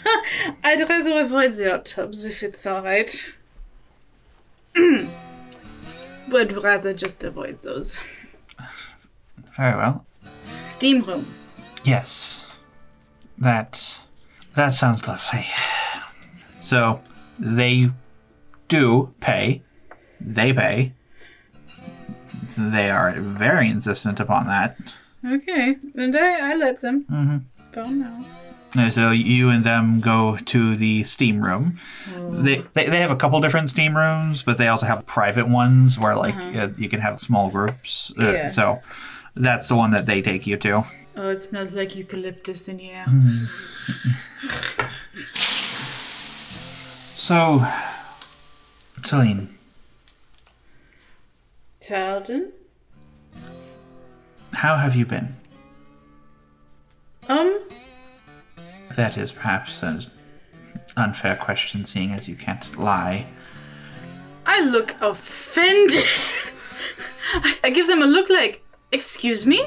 I'd 0.64 0.88
rather 0.88 1.20
avoid 1.20 1.54
the 1.54 1.70
hot 1.70 1.86
tubs 1.86 2.24
if 2.24 2.42
it's 2.42 2.66
alright. 2.66 3.32
Would 6.28 6.62
rather 6.62 6.92
just 6.92 7.24
avoid 7.24 7.60
those. 7.62 7.98
Very 9.56 9.76
well. 9.76 10.06
Steam 10.66 11.02
room. 11.02 11.26
Yes. 11.84 12.46
That 13.38 14.00
that 14.54 14.74
sounds 14.74 15.06
lovely. 15.08 15.46
So 16.60 17.00
they 17.38 17.90
do 18.68 19.14
pay. 19.20 19.62
They 20.20 20.52
pay. 20.52 20.92
They 22.56 22.90
are 22.90 23.12
very 23.12 23.70
insistent 23.70 24.20
upon 24.20 24.46
that. 24.46 24.76
Okay, 25.24 25.76
and 25.94 26.16
I, 26.16 26.52
I 26.52 26.56
let 26.56 26.80
them. 26.80 27.04
Mm-hmm. 27.10 27.38
For 27.72 27.90
now. 27.90 28.24
Uh, 28.76 28.90
So 28.90 29.10
you 29.10 29.50
and 29.50 29.64
them 29.64 30.00
go 30.00 30.36
to 30.36 30.76
the 30.76 31.02
steam 31.04 31.42
room. 31.44 31.78
They, 32.28 32.64
they 32.74 32.86
they 32.88 33.00
have 33.00 33.10
a 33.10 33.16
couple 33.16 33.40
different 33.40 33.70
steam 33.70 33.96
rooms, 33.96 34.42
but 34.44 34.56
they 34.58 34.68
also 34.68 34.86
have 34.86 35.04
private 35.06 35.48
ones 35.48 35.98
where 35.98 36.14
like 36.14 36.36
uh, 36.54 36.68
you 36.78 36.88
can 36.88 37.00
have 37.00 37.18
small 37.20 37.50
groups. 37.50 38.12
Uh, 38.18 38.48
So 38.48 38.80
that's 39.34 39.66
the 39.68 39.74
one 39.76 39.90
that 39.90 40.06
they 40.06 40.22
take 40.22 40.46
you 40.46 40.56
to. 40.58 40.84
Oh, 41.16 41.30
it 41.30 41.40
smells 41.40 41.72
like 41.74 41.96
eucalyptus 41.96 42.68
in 42.68 42.78
here. 42.78 43.04
So, 47.16 47.64
Celine, 49.02 49.48
Talden? 51.80 52.50
how 54.52 54.76
have 54.76 54.94
you 54.96 55.06
been? 55.06 55.36
Um, 57.28 57.60
That 59.00 59.16
is 59.16 59.32
perhaps 59.32 59.82
an 59.82 60.02
unfair 60.94 61.34
question, 61.34 61.86
seeing 61.86 62.12
as 62.12 62.28
you 62.28 62.36
can't 62.36 62.78
lie. 62.78 63.28
I 64.44 64.60
look 64.60 64.94
offended. 65.00 66.04
I, 67.64 67.70
give 67.70 67.86
them 67.86 68.02
a 68.02 68.06
look 68.06 68.28
like, 68.28 68.62
excuse 68.92 69.46
me? 69.46 69.66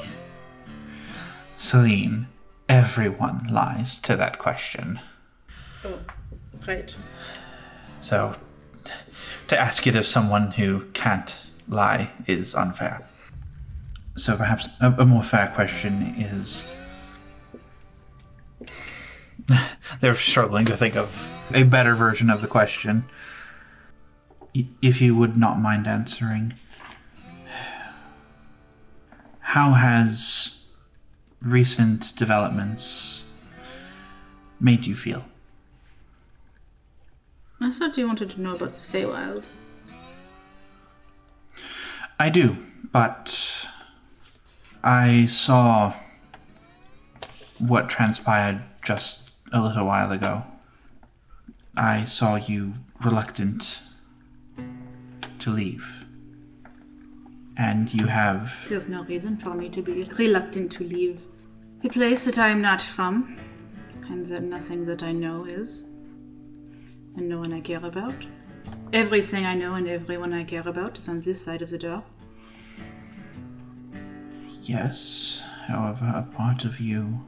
Celine, 1.56 2.28
everyone 2.68 3.48
lies 3.50 3.98
to 4.02 4.14
that 4.14 4.38
question. 4.38 5.00
Oh, 5.84 5.98
right. 6.68 6.94
So, 7.98 8.36
to 9.48 9.58
ask 9.58 9.84
it 9.88 9.96
of 9.96 10.06
someone 10.06 10.52
who 10.52 10.84
can't 10.92 11.40
lie 11.68 12.12
is 12.28 12.54
unfair. 12.54 13.04
So, 14.16 14.36
perhaps 14.36 14.68
a, 14.80 14.92
a 14.92 15.04
more 15.04 15.24
fair 15.24 15.48
question 15.56 16.14
is. 16.18 16.72
They're 20.00 20.16
struggling 20.16 20.66
to 20.66 20.76
think 20.76 20.96
of 20.96 21.28
a 21.52 21.62
better 21.62 21.94
version 21.94 22.30
of 22.30 22.40
the 22.40 22.48
question. 22.48 23.04
If 24.82 25.00
you 25.00 25.16
would 25.16 25.36
not 25.36 25.60
mind 25.60 25.86
answering, 25.86 26.54
how 29.40 29.72
has 29.72 30.66
recent 31.42 32.16
developments 32.16 33.24
made 34.60 34.86
you 34.86 34.96
feel? 34.96 35.26
I 37.60 37.70
thought 37.70 37.96
you 37.96 38.06
wanted 38.06 38.30
to 38.30 38.40
know 38.40 38.54
about 38.54 38.74
the 38.74 38.80
Feywild. 38.80 39.44
I 42.18 42.30
do, 42.30 42.56
but 42.92 43.66
I 44.82 45.26
saw 45.26 45.94
what 47.58 47.88
transpired 47.88 48.62
just 48.84 49.23
a 49.52 49.60
little 49.60 49.86
while 49.86 50.12
ago. 50.12 50.42
I 51.76 52.04
saw 52.04 52.36
you 52.36 52.74
reluctant 53.02 53.80
to 55.40 55.50
leave. 55.50 56.04
And 57.56 57.92
you 57.92 58.06
have. 58.06 58.54
There's 58.68 58.88
no 58.88 59.04
reason 59.04 59.36
for 59.36 59.54
me 59.54 59.68
to 59.70 59.82
be 59.82 60.04
reluctant 60.04 60.72
to 60.72 60.84
leave 60.84 61.20
a 61.84 61.88
place 61.88 62.24
that 62.24 62.38
I 62.38 62.48
am 62.48 62.62
not 62.62 62.80
from, 62.80 63.36
and 64.08 64.24
that 64.26 64.42
nothing 64.42 64.86
that 64.86 65.02
I 65.02 65.12
know 65.12 65.44
is, 65.44 65.84
and 67.16 67.28
no 67.28 67.38
one 67.38 67.52
I 67.52 67.60
care 67.60 67.84
about. 67.84 68.14
Everything 68.92 69.44
I 69.44 69.54
know 69.54 69.74
and 69.74 69.86
everyone 69.86 70.32
I 70.32 70.44
care 70.44 70.66
about 70.66 70.96
is 70.96 71.08
on 71.08 71.20
this 71.20 71.44
side 71.44 71.60
of 71.60 71.70
the 71.70 71.78
door. 71.78 72.02
Yes, 74.62 75.42
however, 75.66 76.10
a 76.14 76.22
part 76.22 76.64
of 76.64 76.80
you 76.80 77.20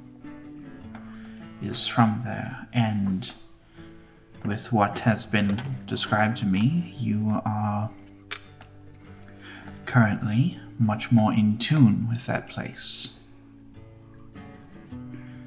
is 1.62 1.86
from 1.86 2.20
there, 2.24 2.66
and 2.72 3.32
with 4.44 4.72
what 4.72 5.00
has 5.00 5.26
been 5.26 5.60
described 5.86 6.38
to 6.38 6.46
me, 6.46 6.94
you 6.96 7.40
are 7.44 7.90
currently 9.86 10.58
much 10.78 11.10
more 11.10 11.32
in 11.32 11.58
tune 11.58 12.08
with 12.08 12.26
that 12.26 12.48
place. 12.48 13.10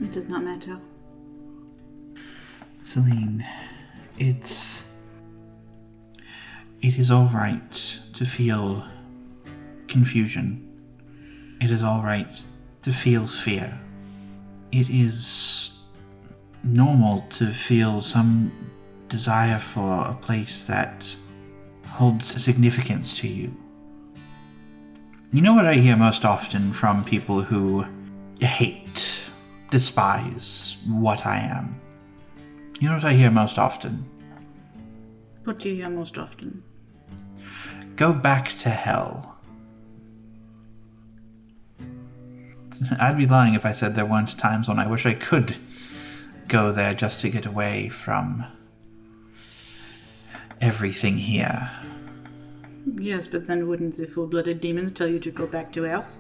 It 0.02 0.12
does 0.12 0.28
not 0.28 0.44
matter. 0.44 0.80
Celine, 2.84 3.46
it's. 4.18 4.86
It 6.82 6.98
is 6.98 7.12
alright 7.12 8.00
to 8.14 8.26
feel 8.26 8.86
confusion. 9.88 10.66
It 11.62 11.72
is 11.72 11.84
alright 11.84 12.46
to 12.84 12.92
feel 12.94 13.28
fear. 13.28 13.78
It 14.72 14.90
is 14.90 15.79
normal 16.64 17.26
to 17.30 17.52
feel 17.54 18.02
some 18.02 18.52
desire 19.08 19.60
for 19.60 20.06
a 20.08 20.14
place 20.22 20.66
that 20.66 21.16
holds 21.86 22.36
a 22.36 22.40
significance 22.40 23.18
to 23.20 23.28
you. 23.28 23.56
You 25.32 25.42
know 25.42 25.54
what 25.54 25.66
I 25.66 25.76
hear 25.76 25.96
most 25.96 26.26
often 26.26 26.74
from 26.74 27.04
people 27.04 27.42
who 27.42 27.86
hate, 28.40 29.12
despise 29.70 30.78
what 30.88 31.26
I 31.26 31.40
am? 31.40 31.80
You 32.80 32.90
know 32.90 32.96
what 32.96 33.06
I 33.06 33.14
hear 33.14 33.30
most 33.30 33.58
often? 33.58 34.06
What 35.44 35.60
do 35.60 35.70
you 35.70 35.76
hear 35.76 35.90
most 35.90 36.18
often? 36.18 36.64
Go 37.96 38.14
back 38.14 38.50
to 38.50 38.70
hell. 38.70 39.36
I'd 43.00 43.18
be 43.18 43.28
lying 43.28 43.56
if 43.56 43.66
I 43.66 43.72
said 43.72 43.96
there 43.96 44.06
weren't 44.06 44.38
times 44.38 44.68
when 44.68 44.80
I 44.80 44.88
wish 44.88 45.06
I 45.06 45.14
could 45.14 45.56
go 46.50 46.72
there 46.72 46.94
just 46.94 47.22
to 47.22 47.30
get 47.30 47.46
away 47.46 47.90
from 47.90 48.46
everything 50.60 51.18
here. 51.18 51.72
Yes, 52.98 53.28
but 53.28 53.46
then 53.46 53.68
wouldn't 53.68 53.96
the 53.96 54.08
full-blooded 54.08 54.60
demons 54.60 54.92
tell 54.92 55.08
you 55.08 55.20
to 55.20 55.32
go 55.32 55.46
back 55.46 55.72
to 55.74 55.86
Earth? 55.86 56.20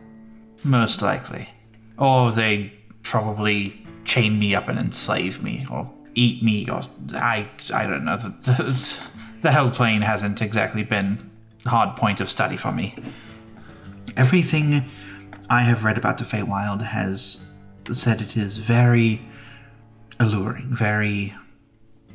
Most 0.63 1.01
likely. 1.01 1.49
Or 1.97 2.31
they'd 2.31 2.71
probably 3.03 3.85
chain 4.05 4.39
me 4.39 4.55
up 4.55 4.67
and 4.67 4.79
enslave 4.79 5.43
me, 5.43 5.65
or 5.69 5.91
eat 6.15 6.43
me, 6.43 6.69
or 6.69 6.83
I 7.13 7.49
I 7.73 7.85
don't 7.85 8.05
know. 8.05 8.17
The, 8.17 8.29
the, 8.41 8.97
the 9.41 9.51
hell 9.51 9.71
plane 9.71 10.01
hasn't 10.01 10.41
exactly 10.41 10.83
been 10.83 11.31
a 11.65 11.69
hard 11.69 11.97
point 11.97 12.21
of 12.21 12.29
study 12.29 12.57
for 12.57 12.71
me. 12.71 12.95
Everything 14.15 14.89
I 15.49 15.63
have 15.63 15.83
read 15.83 15.97
about 15.97 16.17
the 16.17 16.25
Feywild 16.25 16.81
has 16.81 17.45
said 17.93 18.21
it 18.21 18.37
is 18.37 18.57
very 18.57 19.21
alluring, 20.19 20.75
very 20.75 21.33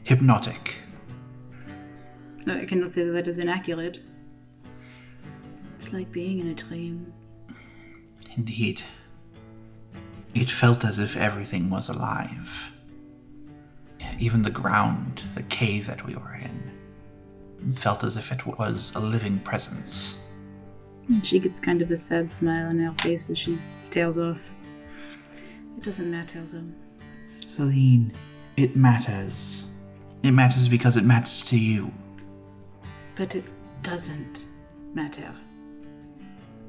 hypnotic. 0.04 0.76
No, 2.46 2.58
I 2.58 2.66
cannot 2.66 2.92
say 2.92 3.04
that 3.04 3.12
that 3.12 3.26
is 3.26 3.38
inaccurate. 3.38 4.00
It's 5.78 5.92
like 5.92 6.12
being 6.12 6.40
in 6.40 6.48
a 6.48 6.54
dream. 6.54 7.12
Indeed. 8.36 8.82
It 10.34 10.50
felt 10.50 10.84
as 10.84 10.98
if 10.98 11.16
everything 11.16 11.70
was 11.70 11.88
alive. 11.88 12.70
Even 14.18 14.42
the 14.42 14.50
ground, 14.50 15.22
the 15.34 15.42
cave 15.44 15.86
that 15.86 16.04
we 16.06 16.14
were 16.16 16.34
in, 16.34 17.74
felt 17.74 18.04
as 18.04 18.16
if 18.16 18.30
it 18.30 18.44
was 18.46 18.92
a 18.94 19.00
living 19.00 19.38
presence. 19.40 20.18
And 21.08 21.24
she 21.24 21.38
gets 21.38 21.60
kind 21.60 21.80
of 21.82 21.90
a 21.90 21.96
sad 21.96 22.30
smile 22.30 22.68
on 22.68 22.78
her 22.78 22.92
face 23.00 23.30
as 23.30 23.38
she 23.38 23.58
stares 23.76 24.18
off. 24.18 24.50
It 25.76 25.82
doesn't 25.82 26.10
matter, 26.10 26.42
though. 26.44 26.64
Celine, 27.46 28.12
it 28.56 28.76
matters. 28.76 29.66
It 30.22 30.32
matters 30.32 30.68
because 30.68 30.96
it 30.96 31.04
matters 31.04 31.42
to 31.42 31.58
you. 31.58 31.92
But 33.16 33.36
it 33.36 33.44
doesn't 33.82 34.46
matter. 34.94 35.34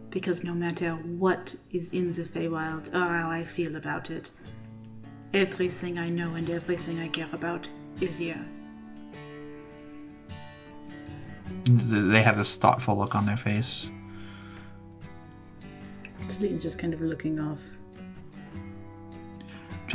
Because 0.09 0.43
no 0.43 0.53
matter 0.53 0.93
what 0.93 1.55
is 1.71 1.93
in 1.93 2.11
the 2.11 2.23
Feywild 2.23 2.93
or 2.93 3.17
how 3.17 3.29
I 3.29 3.43
feel 3.43 3.75
about 3.75 4.09
it, 4.09 4.31
everything 5.33 5.97
I 5.97 6.09
know 6.09 6.35
and 6.35 6.49
everything 6.49 6.99
I 6.99 7.07
care 7.07 7.29
about 7.33 7.67
is 7.99 8.19
here. 8.19 8.45
They 11.65 12.21
have 12.21 12.37
this 12.37 12.55
thoughtful 12.55 12.97
look 12.97 13.15
on 13.15 13.25
their 13.25 13.37
face. 13.37 13.89
Celine's 16.27 16.63
just 16.63 16.79
kind 16.79 16.93
of 16.93 17.01
looking 17.01 17.39
off. 17.39 17.61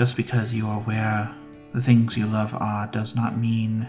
Just 0.00 0.16
because 0.16 0.50
you 0.50 0.66
are 0.66 0.80
where 0.80 1.30
the 1.74 1.82
things 1.82 2.16
you 2.16 2.24
love 2.24 2.54
are 2.54 2.86
does 2.86 3.14
not 3.14 3.36
mean. 3.36 3.86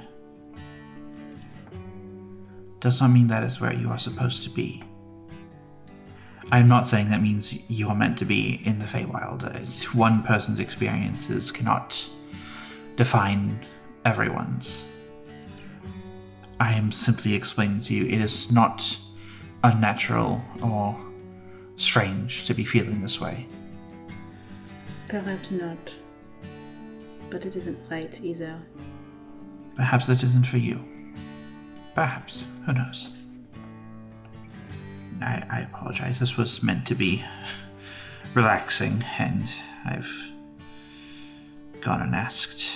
does 2.82 3.00
not 3.00 3.12
mean 3.12 3.28
that 3.30 3.45
is 3.45 3.62
where 3.62 3.74
you 3.74 3.89
are 3.89 3.97
supposed 3.97 4.43
to 4.43 4.50
be. 4.50 4.84
I'm 6.52 6.67
not 6.67 6.86
saying 6.86 7.08
that 7.12 7.21
means 7.21 7.58
you 7.69 7.88
are 7.88 7.95
meant 7.95 8.17
to 8.17 8.26
be 8.26 8.62
in 8.65 8.78
the 8.78 8.84
Feywild. 8.84 9.56
It's 9.56 9.93
one 9.93 10.21
person's 10.24 10.60
experiences 10.60 11.50
cannot 11.50 12.06
define 12.97 13.65
everyone's. 14.04 14.84
I 16.60 16.74
am 16.74 16.91
simply 16.91 17.36
explaining 17.36 17.84
to 17.84 17.93
you 17.93 18.06
it 18.08 18.19
is 18.19 18.52
not 18.52 19.00
unnatural 19.63 20.43
or 20.62 21.00
strange 21.78 22.43
to 22.47 22.54
be 22.54 22.65
feeling 22.65 23.02
this 23.02 23.21
way. 23.21 23.47
Perhaps 25.12 25.52
not. 25.52 25.93
But 27.30 27.45
it 27.45 27.58
isn't 27.58 27.78
right 27.89 28.17
either. 28.24 28.58
Perhaps 29.76 30.08
that 30.08 30.24
isn't 30.24 30.45
for 30.45 30.56
you. 30.56 30.82
Perhaps. 31.93 32.45
Who 32.65 32.71
knows? 32.71 33.10
I, 35.21 35.43
I 35.50 35.60
apologize. 35.63 36.17
This 36.17 36.38
was 36.38 36.63
meant 36.63 36.86
to 36.88 36.95
be 36.95 37.26
relaxing, 38.36 39.04
and 39.19 39.52
I've 39.84 40.10
gone 41.82 42.02
and 42.02 42.15
asked. 42.15 42.71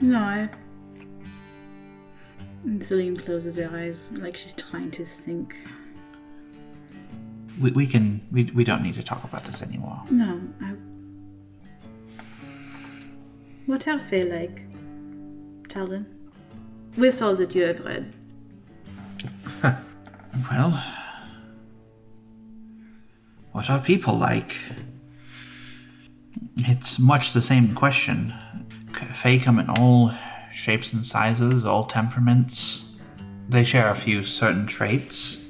No, 0.00 0.18
I. 0.18 0.48
And 2.64 2.82
Celine 2.82 3.16
closes 3.16 3.58
her 3.58 3.70
eyes 3.78 4.10
like 4.18 4.36
she's 4.36 4.54
trying 4.54 4.90
to 4.90 5.04
think. 5.04 5.54
We, 7.60 7.70
we 7.70 7.86
can. 7.86 8.26
We, 8.32 8.50
we 8.56 8.64
don't 8.64 8.82
need 8.82 8.94
to 8.94 9.04
talk 9.04 9.22
about 9.22 9.44
this 9.44 9.62
anymore. 9.62 10.02
No, 10.10 10.40
I. 10.60 10.74
What 13.66 13.88
are 13.88 14.00
they 14.08 14.22
like? 14.22 14.62
Talon? 15.68 16.06
With 16.96 17.20
all 17.20 17.34
that 17.34 17.54
you 17.54 17.66
have 17.66 17.80
read. 17.80 18.12
Well, 20.50 20.84
What 23.52 23.70
are 23.70 23.80
people 23.80 24.14
like? 24.14 24.58
It's 26.58 26.98
much 26.98 27.32
the 27.32 27.42
same 27.42 27.74
question. 27.74 28.32
Fae 29.14 29.38
come 29.38 29.58
in 29.58 29.68
all 29.70 30.12
shapes 30.52 30.92
and 30.92 31.04
sizes, 31.04 31.64
all 31.64 31.84
temperaments. 31.84 32.94
They 33.48 33.64
share 33.64 33.88
a 33.90 33.94
few 33.94 34.24
certain 34.24 34.66
traits, 34.66 35.44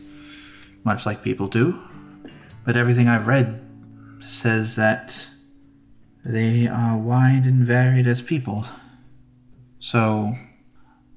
much 0.85 1.05
like 1.05 1.23
people 1.23 1.49
do. 1.49 1.81
But 2.65 2.77
everything 2.77 3.09
I've 3.09 3.27
read 3.27 3.61
says 4.21 4.77
that 4.77 5.27
they 6.27 6.67
are 6.67 6.99
wide 6.99 7.45
and 7.45 7.65
varied 7.65 8.09
as 8.09 8.21
people. 8.21 8.67
So, 9.79 10.35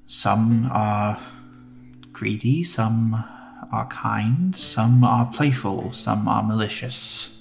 some 0.06 0.68
are 0.72 1.20
greedy, 2.12 2.62
some 2.62 3.14
are 3.72 3.88
kind, 3.88 4.54
some 4.54 5.02
are 5.02 5.26
playful, 5.32 5.92
some 5.92 6.28
are 6.28 6.44
malicious. 6.44 7.36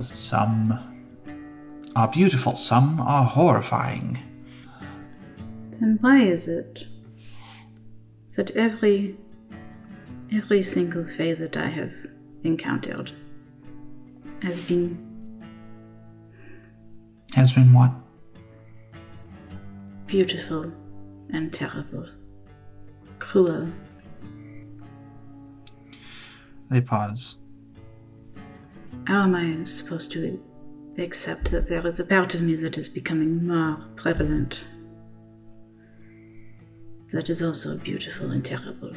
Some 0.00 0.78
are 1.96 2.08
beautiful, 2.08 2.54
some 2.54 3.00
are 3.00 3.24
horrifying. 3.24 4.18
Then 5.72 5.98
why 6.00 6.22
is 6.22 6.46
it 6.46 6.86
that 8.36 8.52
every 8.52 9.16
every 10.32 10.62
single 10.62 11.04
phase 11.04 11.40
that 11.40 11.56
I 11.56 11.66
have 11.66 11.92
encountered 12.44 13.10
has 14.42 14.60
been 14.60 15.09
Has 17.34 17.52
been 17.52 17.72
what? 17.72 17.92
beautiful 20.10 20.72
and 21.32 21.52
terrible, 21.52 22.04
cruel. 23.20 23.68
They 26.68 26.80
pause. 26.80 27.36
How 29.06 29.22
am 29.22 29.36
I 29.36 29.62
supposed 29.64 30.10
to 30.12 30.42
accept 30.98 31.52
that 31.52 31.68
there 31.68 31.86
is 31.86 32.00
a 32.00 32.04
part 32.04 32.34
of 32.34 32.42
me 32.42 32.56
that 32.56 32.76
is 32.76 32.88
becoming 32.88 33.46
more 33.46 33.84
prevalent? 33.94 34.64
That 37.12 37.30
is 37.30 37.40
also 37.40 37.78
beautiful 37.78 38.32
and 38.32 38.44
terrible. 38.44 38.92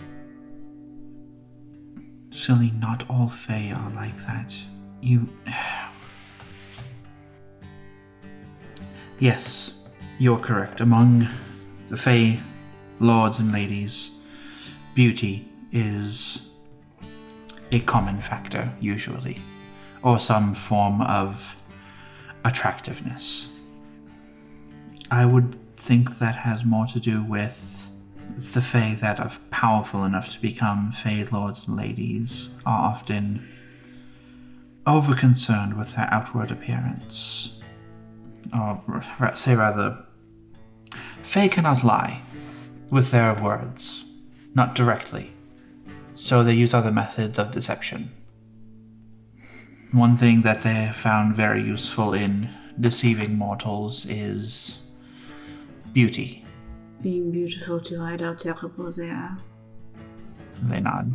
Silly, 2.31 2.71
not 2.79 3.07
all 3.07 3.29
Fae 3.29 3.71
are 3.71 3.91
like 3.91 4.17
that. 4.25 4.55
You. 5.01 5.29
yes, 9.23 9.71
you're 10.19 10.37
correct. 10.37 10.81
Among 10.81 11.29
the 11.87 11.95
Fae 11.95 12.37
lords 12.99 13.39
and 13.39 13.53
ladies, 13.53 14.11
beauty 14.95 15.47
is 15.71 16.49
a 17.71 17.79
common 17.79 18.21
factor, 18.21 18.69
usually, 18.81 19.37
or 20.01 20.19
some 20.19 20.53
form 20.53 21.01
of 21.03 21.55
attractiveness. 22.43 23.47
I 25.09 25.25
would 25.25 25.57
think 25.77 26.19
that 26.19 26.35
has 26.35 26.65
more 26.65 26.85
to 26.87 26.99
do 26.99 27.23
with 27.23 27.87
the 28.35 28.61
Fae 28.61 28.97
that 28.99 29.21
are 29.21 29.31
powerful 29.51 30.03
enough 30.03 30.31
to 30.31 30.41
become 30.41 30.91
Fae 30.91 31.25
lords 31.31 31.65
and 31.65 31.77
ladies 31.77 32.49
are 32.65 32.91
often 32.91 33.47
over-concerned 34.85 35.77
with 35.77 35.95
their 35.95 36.09
outward 36.11 36.51
appearance. 36.51 37.62
Or 38.51 39.03
say 39.35 39.55
rather, 39.55 39.97
Fae 41.23 41.47
cannot 41.47 41.83
lie 41.83 42.21
with 42.89 43.11
their 43.11 43.33
words, 43.33 44.05
not 44.53 44.75
directly, 44.75 45.31
so 46.13 46.43
they 46.43 46.53
use 46.53 46.73
other 46.73 46.91
methods 46.91 47.39
of 47.39 47.51
deception. 47.51 48.11
One 49.91 50.17
thing 50.17 50.41
that 50.41 50.63
they 50.63 50.91
found 50.93 51.35
very 51.35 51.61
useful 51.63 52.13
in 52.13 52.49
deceiving 52.79 53.37
mortals 53.37 54.05
is 54.07 54.79
beauty. 55.93 56.43
Being 57.01 57.31
beautiful 57.31 57.79
to 57.81 57.99
hide 57.99 58.21
how 58.21 58.33
terrible 58.33 58.91
they 58.91 59.09
are. 59.09 59.37
They 60.63 60.79
nod. 60.79 61.13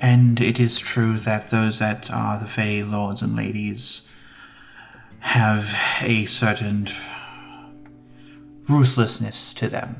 And 0.00 0.40
it 0.40 0.58
is 0.58 0.78
true 0.78 1.18
that 1.20 1.50
those 1.50 1.78
that 1.78 2.10
are 2.10 2.38
the 2.38 2.48
Fey 2.48 2.82
lords 2.82 3.22
and 3.22 3.36
ladies 3.36 4.08
have 5.24 5.74
a 6.02 6.26
certain 6.26 6.86
ruthlessness 8.68 9.54
to 9.54 9.68
them. 9.68 9.96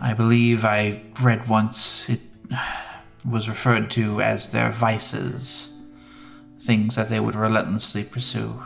I 0.00 0.14
believe 0.14 0.64
I 0.64 1.02
read 1.20 1.48
once 1.48 2.08
it 2.08 2.20
was 3.28 3.48
referred 3.48 3.90
to 3.90 4.22
as 4.22 4.50
their 4.50 4.70
vices, 4.70 5.76
things 6.60 6.94
that 6.94 7.08
they 7.08 7.20
would 7.20 7.34
relentlessly 7.34 8.04
pursue. 8.04 8.62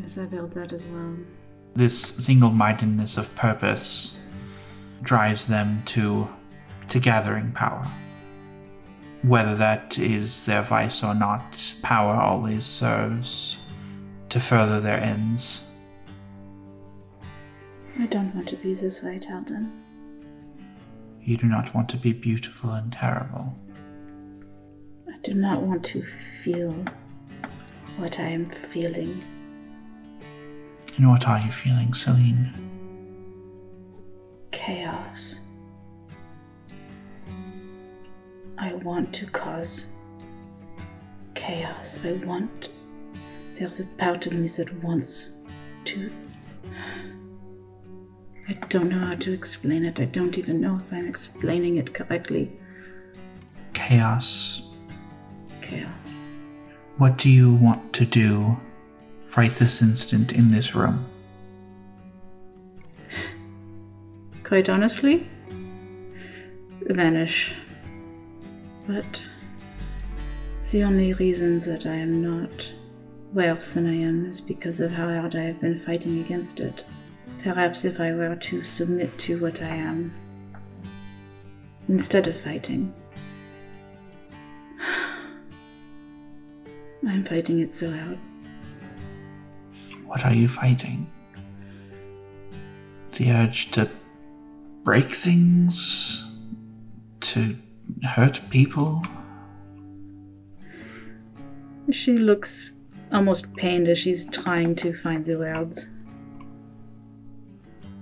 Yes, 0.00 0.16
I've 0.16 0.30
heard 0.30 0.52
that 0.52 0.72
as 0.72 0.86
well. 0.86 1.16
this 1.74 2.00
single 2.00 2.50
mindedness 2.50 3.18
of 3.18 3.34
purpose 3.34 4.16
drives 5.02 5.46
them 5.46 5.82
to 5.86 6.28
to 6.88 7.00
gathering 7.00 7.50
power. 7.52 7.86
Whether 9.22 9.56
that 9.56 9.98
is 9.98 10.46
their 10.46 10.62
vice 10.62 11.02
or 11.02 11.14
not, 11.14 11.74
power 11.82 12.14
always 12.14 12.64
serves 12.64 13.58
to 14.36 14.42
further 14.42 14.80
their 14.80 15.00
ends. 15.00 15.62
I 17.98 18.04
don't 18.04 18.34
want 18.34 18.46
to 18.48 18.56
be 18.56 18.74
this 18.74 19.02
way, 19.02 19.18
Talden. 19.18 19.70
You 21.22 21.38
do 21.38 21.46
not 21.46 21.74
want 21.74 21.88
to 21.88 21.96
be 21.96 22.12
beautiful 22.12 22.72
and 22.72 22.92
terrible. 22.92 23.56
I 25.08 25.16
do 25.22 25.32
not 25.32 25.62
want 25.62 25.82
to 25.86 26.02
feel 26.02 26.74
what 27.96 28.20
I 28.20 28.24
am 28.24 28.50
feeling. 28.50 29.24
And 30.98 31.08
what 31.08 31.26
are 31.26 31.38
you 31.38 31.50
feeling, 31.50 31.94
Celine? 31.94 32.52
Chaos. 34.50 35.40
I 38.58 38.74
want 38.74 39.14
to 39.14 39.24
cause 39.24 39.92
chaos. 41.34 41.98
I 42.04 42.12
want. 42.26 42.68
There's 43.58 43.80
a 43.80 43.84
part 43.84 44.26
of 44.26 44.34
me 44.34 44.48
that 44.48 44.82
wants 44.82 45.30
to. 45.86 46.12
I 48.48 48.52
don't 48.68 48.90
know 48.90 48.98
how 48.98 49.14
to 49.14 49.32
explain 49.32 49.86
it. 49.86 49.98
I 49.98 50.04
don't 50.04 50.36
even 50.36 50.60
know 50.60 50.78
if 50.84 50.92
I'm 50.92 51.08
explaining 51.08 51.78
it 51.78 51.94
correctly. 51.94 52.52
Chaos. 53.72 54.62
Chaos. 55.62 55.90
What 56.98 57.16
do 57.16 57.30
you 57.30 57.54
want 57.54 57.94
to 57.94 58.04
do 58.04 58.60
right 59.36 59.52
this 59.52 59.80
instant 59.80 60.32
in 60.32 60.50
this 60.50 60.74
room? 60.74 61.06
Quite 64.44 64.68
honestly, 64.68 65.26
vanish. 66.82 67.54
But 68.86 69.28
the 70.70 70.84
only 70.84 71.14
reason 71.14 71.58
that 71.60 71.86
I 71.86 71.94
am 71.94 72.22
not 72.22 72.72
worse 73.36 73.74
than 73.74 73.86
I 73.86 73.94
am 73.94 74.24
is 74.24 74.40
because 74.40 74.80
of 74.80 74.90
how 74.90 75.08
hard 75.08 75.36
I 75.36 75.42
have 75.42 75.60
been 75.60 75.78
fighting 75.78 76.20
against 76.20 76.58
it. 76.58 76.86
Perhaps 77.42 77.84
if 77.84 78.00
I 78.00 78.14
were 78.14 78.34
to 78.34 78.64
submit 78.64 79.18
to 79.18 79.38
what 79.38 79.60
I 79.60 79.68
am, 79.68 80.10
instead 81.86 82.28
of 82.28 82.40
fighting, 82.40 82.94
I'm 87.06 87.24
fighting 87.24 87.60
it 87.60 87.74
so 87.74 87.90
hard. 87.90 88.18
What 90.06 90.24
are 90.24 90.32
you 90.32 90.48
fighting? 90.48 91.06
The 93.16 93.32
urge 93.32 93.70
to 93.72 93.90
break 94.82 95.12
things? 95.12 96.24
To 97.20 97.54
hurt 98.02 98.40
people? 98.48 99.02
She 101.90 102.16
looks 102.16 102.72
almost 103.16 103.50
pained 103.56 103.88
as 103.88 103.98
she's 103.98 104.28
trying 104.28 104.74
to 104.76 104.92
find 104.92 105.24
the 105.24 105.38
words. 105.38 105.88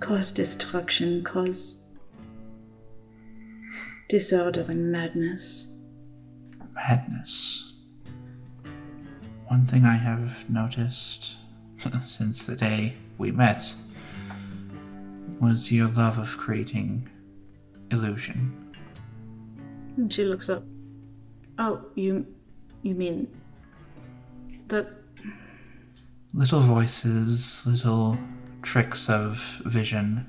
Cause 0.01 0.29
destruction, 0.29 1.23
cause 1.23 1.85
disorder 4.09 4.65
and 4.67 4.91
madness. 4.91 5.73
Madness. 6.73 7.77
One 9.47 9.65
thing 9.65 9.85
I 9.85 9.95
have 9.95 10.49
noticed 10.49 11.37
since 12.03 12.45
the 12.45 12.57
day 12.57 12.93
we 13.17 13.31
met 13.31 13.73
was 15.39 15.71
your 15.71 15.87
love 15.87 16.17
of 16.17 16.37
creating 16.37 17.09
illusion. 17.89 18.75
And 19.95 20.11
she 20.11 20.25
looks 20.25 20.49
up. 20.49 20.65
Oh, 21.57 21.85
you 21.95 22.25
you 22.83 22.95
mean 22.95 23.29
that 24.67 25.04
Little 26.35 26.59
voices, 26.59 27.65
little 27.65 28.17
tricks 28.61 29.09
of 29.09 29.37
vision 29.63 30.27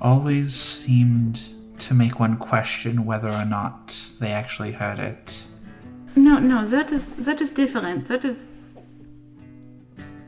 always 0.00 0.54
seemed 0.54 1.40
to 1.80 1.92
make 1.92 2.20
one 2.20 2.36
question 2.36 3.02
whether 3.02 3.30
or 3.30 3.44
not 3.44 3.98
they 4.20 4.30
actually 4.30 4.70
heard 4.70 5.00
it. 5.00 5.42
No, 6.14 6.38
no, 6.38 6.64
that 6.66 6.92
is 6.92 7.14
that 7.26 7.40
is 7.40 7.50
different. 7.50 8.06
That 8.06 8.24
is 8.24 8.48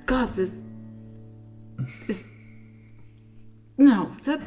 God 0.07 0.37
is 0.37 0.63
is 2.09 2.25
No, 3.79 4.17
that 4.25 4.41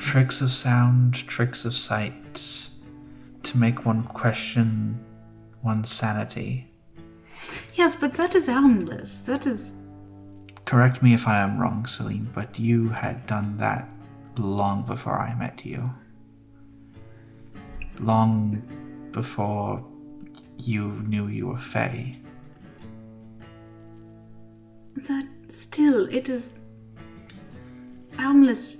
Tricks 0.00 0.40
of 0.40 0.50
sound, 0.50 1.14
tricks 1.14 1.66
of 1.66 1.74
sight, 1.74 2.70
to 3.42 3.58
make 3.58 3.84
one 3.84 4.04
question 4.04 4.98
one's 5.62 5.90
sanity. 5.90 6.71
Yes, 7.74 7.96
but 7.96 8.14
that 8.14 8.34
is 8.34 8.46
harmless. 8.46 9.22
That 9.22 9.46
is 9.46 9.76
Correct 10.64 11.02
me 11.02 11.12
if 11.14 11.26
I 11.26 11.38
am 11.40 11.58
wrong, 11.58 11.86
Celine, 11.86 12.30
but 12.34 12.58
you 12.58 12.88
had 12.88 13.26
done 13.26 13.58
that 13.58 13.88
long 14.38 14.84
before 14.86 15.18
I 15.18 15.34
met 15.34 15.64
you. 15.66 15.90
Long 18.00 18.62
before 19.12 19.84
you 20.58 21.02
knew 21.06 21.26
you 21.28 21.48
were 21.48 21.58
Fae. 21.58 22.16
that 24.94 25.26
still 25.48 26.06
it 26.08 26.28
is 26.28 26.58
harmless 28.16 28.76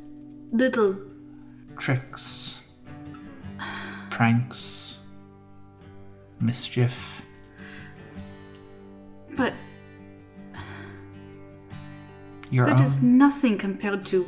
little 0.53 0.97
Tricks, 1.79 2.69
pranks, 4.11 4.97
mischief. 6.39 7.22
But 9.37 9.53
Your 12.51 12.66
that 12.66 12.81
own. 12.81 12.87
is 12.87 13.03
nothing 13.03 13.59
compared 13.59 14.05
to 14.07 14.27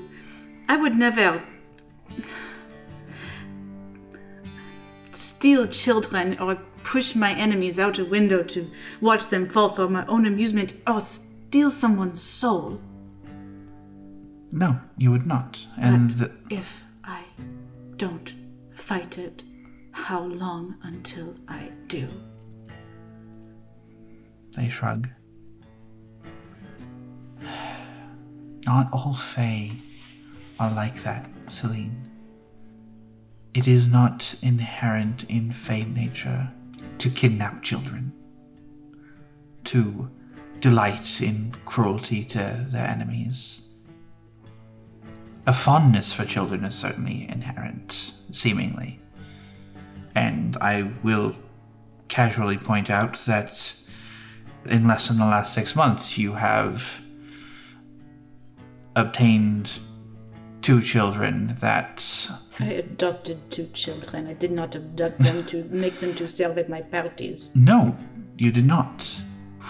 I 0.69 0.77
would 0.77 0.97
never 0.97 1.43
steal 5.13 5.67
children 5.67 6.39
or 6.39 6.57
push 6.85 7.15
my 7.15 7.33
enemies 7.35 7.79
out 7.79 7.99
a 7.99 8.05
window 8.05 8.43
to 8.43 8.71
watch 9.01 9.29
them 9.29 9.49
fall 9.49 9.69
for 9.69 9.89
my 9.89 10.07
own 10.07 10.27
amusement 10.27 10.75
or 10.87 11.01
steal 11.01 11.71
someone's 11.71 12.21
soul. 12.23 12.81
No, 14.53 14.81
you 14.97 15.11
would 15.11 15.27
not. 15.27 15.67
And 15.79 16.11
the, 16.13 16.31
If 16.49 16.81
I 17.03 17.25
don't 17.97 18.35
fight 18.73 19.19
it, 19.19 19.43
how 19.93 20.23
long 20.23 20.77
until 20.83 21.35
I 21.49 21.73
do? 21.89 22.09
They 24.57 24.69
shrug. 24.69 25.09
Not 28.67 28.89
all 28.93 29.15
Fae 29.15 29.73
are 30.59 30.73
like 30.73 31.03
that, 31.03 31.29
Celine. 31.49 32.11
It 33.53 33.69
is 33.69 33.89
not 33.89 34.35
inherent 34.43 35.25
in 35.25 35.53
Fae 35.53 35.85
nature 35.85 36.51
to 36.99 37.11
kidnap 37.11 37.63
children, 37.63 38.13
to 39.65 40.11
delight 40.61 41.21
in 41.21 41.55
cruelty 41.67 42.25
to 42.25 42.67
their 42.71 42.87
enemies. 42.87 43.63
A 45.47 45.53
fondness 45.53 46.13
for 46.13 46.25
children 46.25 46.65
is 46.65 46.75
certainly 46.75 47.29
inherent, 47.29 48.15
seemingly. 48.33 48.99
And 50.15 50.57
I 50.59 50.91
will 51.03 51.37
casually 52.09 52.57
point 52.57 52.89
out 52.89 53.19
that 53.27 53.75
in 54.67 54.87
less 54.87 55.09
than 55.09 55.19
the 55.19 55.27
last 55.27 55.53
six 55.53 55.77
months, 55.77 56.19
you 56.19 56.33
have 56.33 57.01
obtained 58.97 59.79
two 60.63 60.81
children 60.81 61.57
that 61.61 62.31
I 62.59 62.67
adopted 62.67 63.51
two 63.51 63.67
children. 63.67 64.27
I 64.27 64.33
did 64.33 64.51
not 64.51 64.75
abduct 64.75 65.19
them 65.19 65.45
to 65.47 65.65
make 65.71 65.95
them 65.97 66.15
to 66.15 66.27
serve 66.27 66.57
at 66.59 66.69
my 66.69 66.81
parties. 66.83 67.51
no, 67.55 67.97
you 68.39 68.51
did 68.51 68.67
not, 68.67 69.03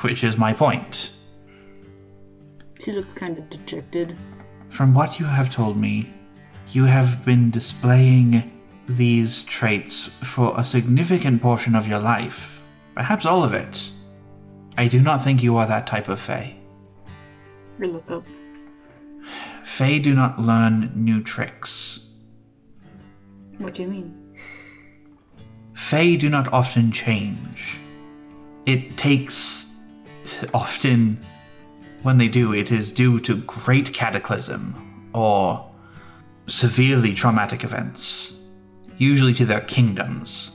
which 0.02 0.22
is 0.22 0.38
my 0.38 0.52
point. 0.52 1.10
She 2.82 2.92
looked 2.92 3.14
kind 3.14 3.38
of 3.38 3.50
dejected. 3.50 4.16
From 4.68 4.94
what 4.94 5.18
you 5.18 5.26
have 5.26 5.50
told 5.50 5.76
me, 5.76 6.12
you 6.70 6.84
have 6.84 7.24
been 7.24 7.50
displaying 7.50 8.50
these 8.88 9.44
traits 9.44 10.08
for 10.22 10.54
a 10.58 10.64
significant 10.64 11.40
portion 11.40 11.74
of 11.74 11.86
your 11.86 12.00
life, 12.00 12.60
perhaps 12.94 13.24
all 13.24 13.42
of 13.44 13.52
it. 13.52 13.90
I 14.76 14.88
do 14.88 15.00
not 15.00 15.22
think 15.22 15.42
you 15.42 15.56
are 15.56 15.66
that 15.66 15.86
type 15.86 16.08
of 16.08 16.20
Fae. 16.20 16.56
I 17.80 17.84
look 17.86 18.10
up. 18.10 18.24
Fae 19.64 19.98
do 19.98 20.14
not 20.14 20.40
learn 20.40 20.92
new 20.94 21.22
tricks. 21.22 22.10
What 23.58 23.74
do 23.74 23.82
you 23.82 23.88
mean? 23.88 24.38
Fae 25.74 26.16
do 26.16 26.28
not 26.28 26.52
often 26.52 26.90
change. 26.90 27.78
It 28.66 28.96
takes 28.96 29.72
often 30.52 31.24
when 32.02 32.18
they 32.18 32.28
do, 32.28 32.52
it 32.52 32.70
is 32.70 32.92
due 32.92 33.18
to 33.20 33.36
great 33.42 33.92
cataclysm 33.92 35.08
or 35.14 35.70
severely 36.46 37.14
traumatic 37.14 37.64
events, 37.64 38.42
usually 38.98 39.32
to 39.34 39.46
their 39.46 39.62
kingdoms. 39.62 40.50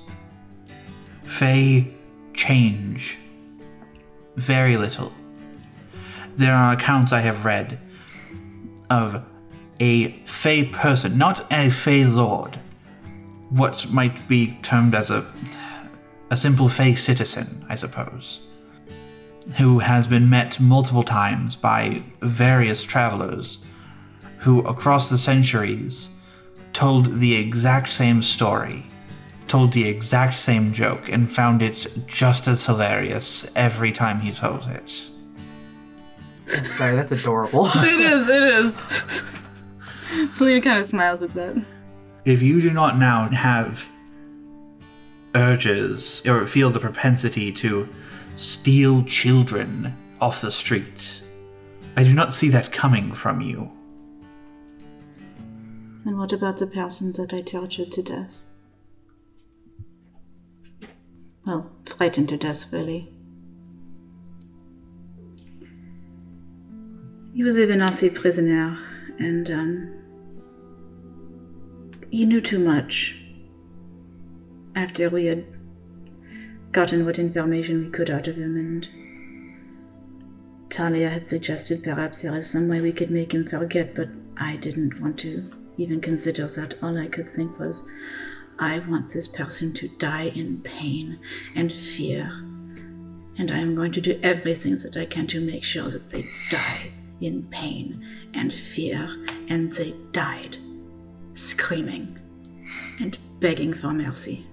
Fae 1.23 1.91
change 2.34 3.17
very 4.39 4.78
little. 4.78 5.12
There 6.36 6.56
are 6.56 6.73
accounts 6.73 7.12
I 7.12 7.19
have 7.21 7.45
read 7.45 7.80
of 8.89 9.23
a 9.80 10.12
Fey 10.25 10.65
person, 10.65 11.17
not 11.17 11.45
a 11.52 11.69
Fey 11.69 12.06
lord, 12.06 12.60
what 13.49 13.89
might 13.89 14.28
be 14.28 14.58
termed 14.62 14.95
as 14.95 15.12
a 15.12 15.25
a 16.32 16.38
simple 16.38 16.69
Fey 16.69 16.95
citizen, 16.95 17.65
I 17.69 17.75
suppose, 17.75 18.41
who 19.58 19.80
has 19.80 20.08
been 20.08 20.30
met 20.30 20.60
multiple 20.60 21.04
times 21.04 21.56
by 21.56 22.04
various 22.21 22.84
travelers 22.84 23.60
who 24.39 24.62
across 24.62 25.10
the 25.10 25.17
centuries 25.17 26.10
told 26.71 27.19
the 27.19 27.36
exact 27.36 27.89
same 27.89 28.21
story, 28.21 28.86
told 29.49 29.73
the 29.73 29.88
exact 29.88 30.35
same 30.35 30.71
joke, 30.73 31.09
and 31.09 31.31
found 31.31 31.62
it 31.62 31.88
just 32.07 32.47
as 32.47 32.65
hilarious 32.65 33.49
every 33.55 33.91
time 33.91 34.19
he 34.19 34.31
told 34.31 34.65
it. 34.67 35.09
Sorry, 36.71 36.95
that's 36.95 37.12
adorable. 37.12 37.67
It 37.75 37.99
is, 37.99 38.27
it 38.29 38.41
is. 38.41 39.23
Selena 40.31 40.62
kind 40.62 40.79
of 40.79 40.85
smiles 40.85 41.21
at 41.21 41.33
that. 41.33 41.55
if 42.25 42.41
you 42.41 42.62
do 42.62 42.71
not 42.71 42.97
now 42.97 43.27
have 43.29 43.88
urges 45.35 46.25
or 46.25 46.45
feel 46.45 46.69
the 46.71 46.79
propensity 46.79 47.51
to 47.51 47.88
steal 48.35 49.03
children 49.03 49.95
off 50.19 50.41
the 50.41 50.51
street, 50.51 51.21
I 51.95 52.03
do 52.03 52.13
not 52.13 52.33
see 52.33 52.49
that 52.49 52.71
coming 52.71 53.13
from 53.13 53.41
you. 53.41 53.69
And 56.05 56.17
what 56.17 56.33
about 56.33 56.57
the 56.57 56.67
persons 56.67 57.17
that 57.17 57.33
I 57.33 57.41
tortured 57.41 57.91
to 57.91 58.01
death? 58.01 58.41
Well, 61.49 61.71
frightened 61.88 62.29
to 62.29 62.38
death, 62.38 62.71
really. 62.71 63.12
He 67.33 67.41
was 67.41 67.57
even 67.57 67.81
a 67.81 67.85
Venasi 67.85 68.13
prisoner, 68.13 68.77
and, 69.17 69.49
um. 69.49 69.95
He 72.12 72.27
knew 72.27 72.39
too 72.39 72.59
much. 72.59 73.19
After 74.75 75.09
we 75.09 75.25
had 75.25 75.43
gotten 76.71 77.03
what 77.03 77.17
information 77.17 77.85
we 77.85 77.91
could 77.93 78.12
out 78.12 78.27
of 78.27 78.35
him, 78.35 78.55
and. 78.55 78.88
Talia 80.69 81.09
had 81.09 81.25
suggested 81.25 81.83
perhaps 81.83 82.21
there 82.21 82.35
is 82.35 82.47
some 82.47 82.67
way 82.67 82.79
we 82.79 82.91
could 82.91 83.09
make 83.09 83.33
him 83.33 83.47
forget, 83.47 83.95
but 83.95 84.09
I 84.38 84.57
didn't 84.57 85.01
want 85.01 85.17
to 85.21 85.49
even 85.77 85.99
consider 85.99 86.45
that. 86.45 86.75
All 86.83 86.95
I 86.95 87.07
could 87.07 87.27
think 87.27 87.57
was, 87.57 87.89
I 88.59 88.79
want 88.79 89.13
this 89.13 89.27
person 89.27 89.73
to 89.75 89.87
die 89.87 90.27
in 90.35 90.61
pain 90.61 91.19
and 91.55 91.71
fear. 91.73 92.25
And 93.37 93.51
I 93.51 93.59
am 93.59 93.73
going 93.73 93.93
to 93.93 94.01
do 94.01 94.19
everything 94.21 94.73
that 94.83 94.97
I 94.97 95.05
can 95.05 95.27
to 95.27 95.39
make 95.39 95.63
sure 95.63 95.89
that 95.89 96.09
they 96.11 96.27
die 96.49 96.91
in 97.21 97.43
pain 97.43 98.05
and 98.33 98.53
fear. 98.53 99.25
And 99.47 99.71
they 99.71 99.93
died, 100.11 100.57
screaming 101.33 102.19
and 102.99 103.17
begging 103.39 103.73
for 103.73 103.93
mercy. 103.93 104.45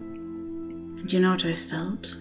And 0.00 1.12
you 1.12 1.20
know 1.20 1.32
what 1.32 1.44
I 1.44 1.54
felt? 1.54 2.16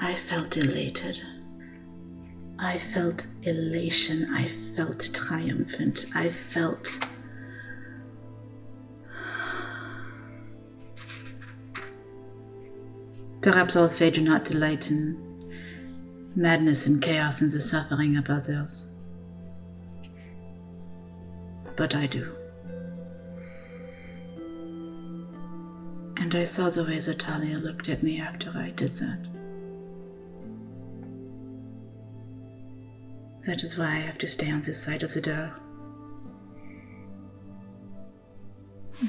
I 0.00 0.16
felt 0.16 0.56
elated. 0.56 1.22
I 2.58 2.78
felt 2.78 3.26
elation. 3.42 4.34
I 4.34 4.48
felt 4.76 5.10
triumphant. 5.14 6.06
I 6.14 6.30
felt. 6.30 6.98
Perhaps 13.40 13.76
all 13.76 13.88
Fae 13.88 14.10
do 14.10 14.20
not 14.20 14.44
delight 14.44 14.90
in 14.90 15.24
madness 16.34 16.86
and 16.86 17.00
chaos 17.00 17.40
and 17.40 17.50
the 17.50 17.60
suffering 17.60 18.16
of 18.16 18.28
others. 18.28 18.90
but 21.78 21.94
I 21.94 22.08
do. 22.08 22.34
And 26.16 26.34
I 26.34 26.44
saw 26.44 26.68
the 26.68 26.82
way 26.82 26.98
that 26.98 27.20
Talia 27.20 27.58
looked 27.58 27.88
at 27.88 28.02
me 28.02 28.20
after 28.20 28.50
I 28.50 28.70
did 28.70 28.94
that. 28.94 29.27
That 33.48 33.64
is 33.64 33.78
why 33.78 33.86
I 33.86 34.00
have 34.00 34.18
to 34.18 34.28
stay 34.28 34.50
on 34.50 34.60
this 34.60 34.82
side 34.82 35.02
of 35.02 35.14
the 35.14 35.22
door. 35.22 35.54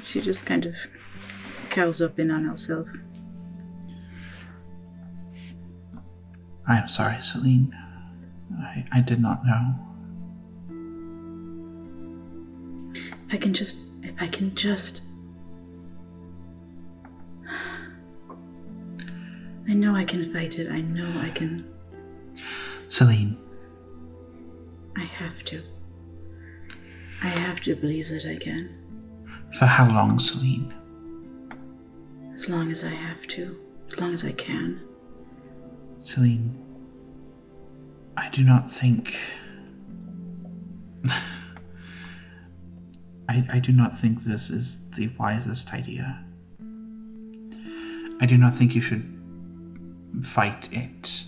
She 0.05 0.21
just 0.21 0.45
kind 0.45 0.65
of 0.65 0.75
curls 1.69 2.01
up 2.01 2.17
in 2.17 2.31
on 2.31 2.45
herself. 2.45 2.87
I 6.65 6.77
am 6.77 6.87
sorry, 6.87 7.21
Celine. 7.21 7.75
I, 8.61 8.85
I 8.93 9.01
did 9.01 9.21
not 9.21 9.41
know. 9.45 9.75
If 12.93 13.33
I 13.33 13.37
can 13.37 13.53
just. 13.53 13.75
If 14.03 14.21
I 14.21 14.29
can 14.29 14.55
just. 14.55 15.01
I 19.67 19.73
know 19.73 19.97
I 19.97 20.05
can 20.05 20.31
fight 20.31 20.57
it. 20.57 20.71
I 20.71 20.79
know 20.79 21.19
I 21.19 21.29
can. 21.29 21.67
Celine, 22.87 23.37
I 24.99 25.03
have 25.05 25.43
to. 25.45 25.63
I 27.21 27.27
have 27.27 27.61
to 27.61 27.75
believe 27.75 28.09
that 28.09 28.25
I 28.25 28.35
can. 28.37 28.75
for 29.57 29.65
how 29.65 29.87
long, 29.87 30.19
Celine? 30.19 30.73
As 32.33 32.49
long 32.49 32.69
as 32.71 32.83
I 32.83 32.89
have 32.89 33.25
to. 33.27 33.57
As 33.87 33.99
long 33.99 34.13
as 34.13 34.25
I 34.25 34.33
can. 34.33 34.81
Celine, 35.99 36.53
I 38.17 38.27
do 38.29 38.43
not 38.43 38.69
think. 38.69 39.17
I, 43.29 43.45
I 43.49 43.59
do 43.59 43.71
not 43.71 43.97
think 43.97 44.23
this 44.23 44.49
is 44.49 44.89
the 44.91 45.09
wisest 45.17 45.73
idea. 45.73 46.21
I 48.19 48.25
do 48.25 48.37
not 48.37 48.53
think 48.53 48.75
you 48.75 48.81
should 48.81 49.17
fight 50.23 50.67
it. 50.73 51.23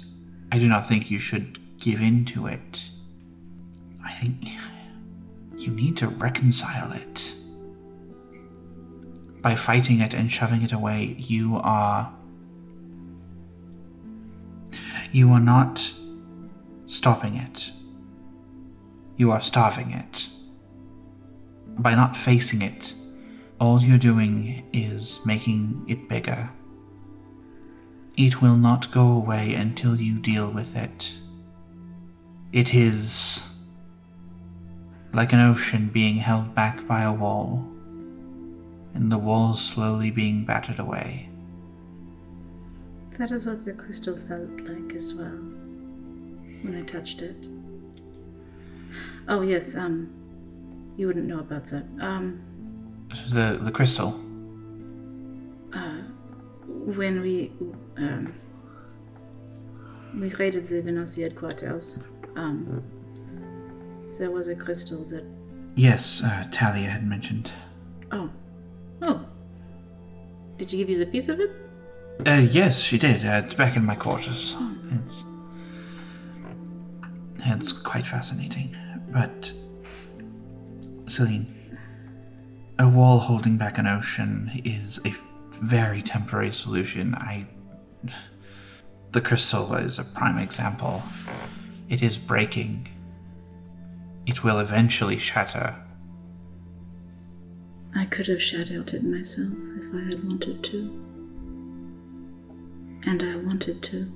I 0.51 0.59
do 0.59 0.67
not 0.67 0.89
think 0.89 1.09
you 1.09 1.19
should 1.19 1.57
give 1.79 2.01
in 2.01 2.25
to 2.25 2.47
it. 2.47 2.90
I 4.21 4.33
you 5.57 5.71
need 5.71 5.97
to 5.97 6.07
reconcile 6.07 6.91
it. 6.91 7.33
By 9.41 9.55
fighting 9.55 9.99
it 10.01 10.13
and 10.13 10.31
shoving 10.31 10.63
it 10.63 10.71
away, 10.71 11.15
you 11.19 11.57
are 11.57 12.11
you 15.11 15.31
are 15.31 15.39
not 15.39 15.91
stopping 16.87 17.35
it. 17.35 17.71
You 19.17 19.31
are 19.31 19.41
starving 19.41 19.91
it. 19.91 20.27
By 21.77 21.95
not 21.95 22.15
facing 22.15 22.61
it, 22.61 22.93
all 23.59 23.81
you're 23.81 23.97
doing 23.97 24.67
is 24.73 25.19
making 25.25 25.85
it 25.87 26.07
bigger. 26.07 26.49
It 28.17 28.41
will 28.41 28.55
not 28.55 28.91
go 28.91 29.11
away 29.11 29.53
until 29.53 29.95
you 29.95 30.19
deal 30.19 30.49
with 30.51 30.75
it. 30.75 31.13
It 32.51 32.73
is 32.73 33.47
like 35.13 35.33
an 35.33 35.39
ocean 35.39 35.89
being 35.91 36.15
held 36.15 36.53
back 36.55 36.87
by 36.87 37.03
a 37.03 37.11
wall, 37.13 37.65
and 38.93 39.11
the 39.11 39.17
wall 39.17 39.55
slowly 39.55 40.11
being 40.11 40.45
battered 40.45 40.79
away. 40.79 41.29
That 43.17 43.31
is 43.31 43.45
what 43.45 43.63
the 43.65 43.73
crystal 43.73 44.17
felt 44.17 44.61
like 44.61 44.93
as 44.95 45.13
well. 45.13 45.39
When 46.63 46.75
I 46.77 46.83
touched 46.83 47.21
it. 47.21 47.35
Oh, 49.27 49.41
yes, 49.41 49.75
um. 49.75 50.09
You 50.97 51.07
wouldn't 51.07 51.25
know 51.25 51.39
about 51.39 51.65
that. 51.67 51.85
Um. 51.99 52.41
The 53.29 53.57
the 53.61 53.71
crystal. 53.71 54.19
uh, 55.73 56.01
when 56.67 57.21
we 57.21 57.51
um, 57.97 58.27
we 60.15 60.29
raided 60.29 60.65
the 60.65 60.81
Venazi 60.81 61.23
headquarters, 61.23 61.97
um, 62.35 62.83
there 64.17 64.31
was 64.31 64.47
a 64.47 64.55
crystal 64.55 65.03
that. 65.05 65.25
Yes, 65.75 66.21
uh, 66.23 66.45
Talia 66.51 66.89
had 66.89 67.07
mentioned. 67.07 67.51
Oh, 68.11 68.29
oh. 69.01 69.25
Did 70.57 70.69
she 70.69 70.77
give 70.77 70.89
you 70.89 70.97
the 70.97 71.05
piece 71.05 71.29
of 71.29 71.39
it? 71.39 71.51
Uh, 72.25 72.45
yes, 72.51 72.79
she 72.79 72.97
did. 72.97 73.25
Uh, 73.25 73.41
it's 73.43 73.53
back 73.53 73.75
in 73.75 73.85
my 73.85 73.95
quarters. 73.95 74.55
It's 75.03 75.23
it's 77.45 77.71
quite 77.71 78.05
fascinating. 78.05 78.75
But 79.11 79.51
Celine, 81.07 81.47
a 82.79 82.87
wall 82.87 83.19
holding 83.19 83.57
back 83.57 83.77
an 83.77 83.87
ocean 83.87 84.51
is 84.63 84.99
a 85.05 85.13
very 85.51 86.01
temporary 86.01 86.51
solution. 86.51 87.15
I 87.15 87.47
the 89.11 89.21
crystal 89.21 89.73
is 89.75 89.99
a 89.99 90.03
prime 90.03 90.37
example. 90.37 91.03
It 91.89 92.01
is 92.01 92.17
breaking. 92.17 92.87
It 94.31 94.45
will 94.45 94.59
eventually 94.59 95.17
shatter. 95.17 95.75
I 97.93 98.05
could 98.05 98.27
have 98.27 98.41
shattered 98.41 98.93
it 98.93 99.03
myself 99.03 99.51
if 99.51 99.93
I 99.93 100.09
had 100.09 100.23
wanted 100.23 100.63
to. 100.63 100.79
And 103.03 103.21
I 103.21 103.35
wanted 103.35 103.83
to. 103.83 104.09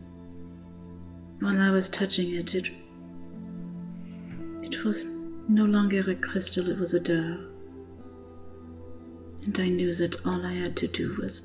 While 1.42 1.62
I 1.62 1.70
was 1.70 1.90
touching 1.90 2.34
it, 2.34 2.56
it. 2.56 2.72
It 4.62 4.86
was 4.86 5.04
no 5.50 5.66
longer 5.66 6.10
a 6.10 6.16
crystal, 6.16 6.70
it 6.70 6.80
was 6.80 6.94
a 6.94 7.02
door. 7.02 7.50
And 9.44 9.60
I 9.60 9.68
knew 9.68 9.94
that 9.96 10.26
all 10.26 10.46
I 10.46 10.54
had 10.54 10.78
to 10.78 10.88
do 10.88 11.18
was. 11.22 11.42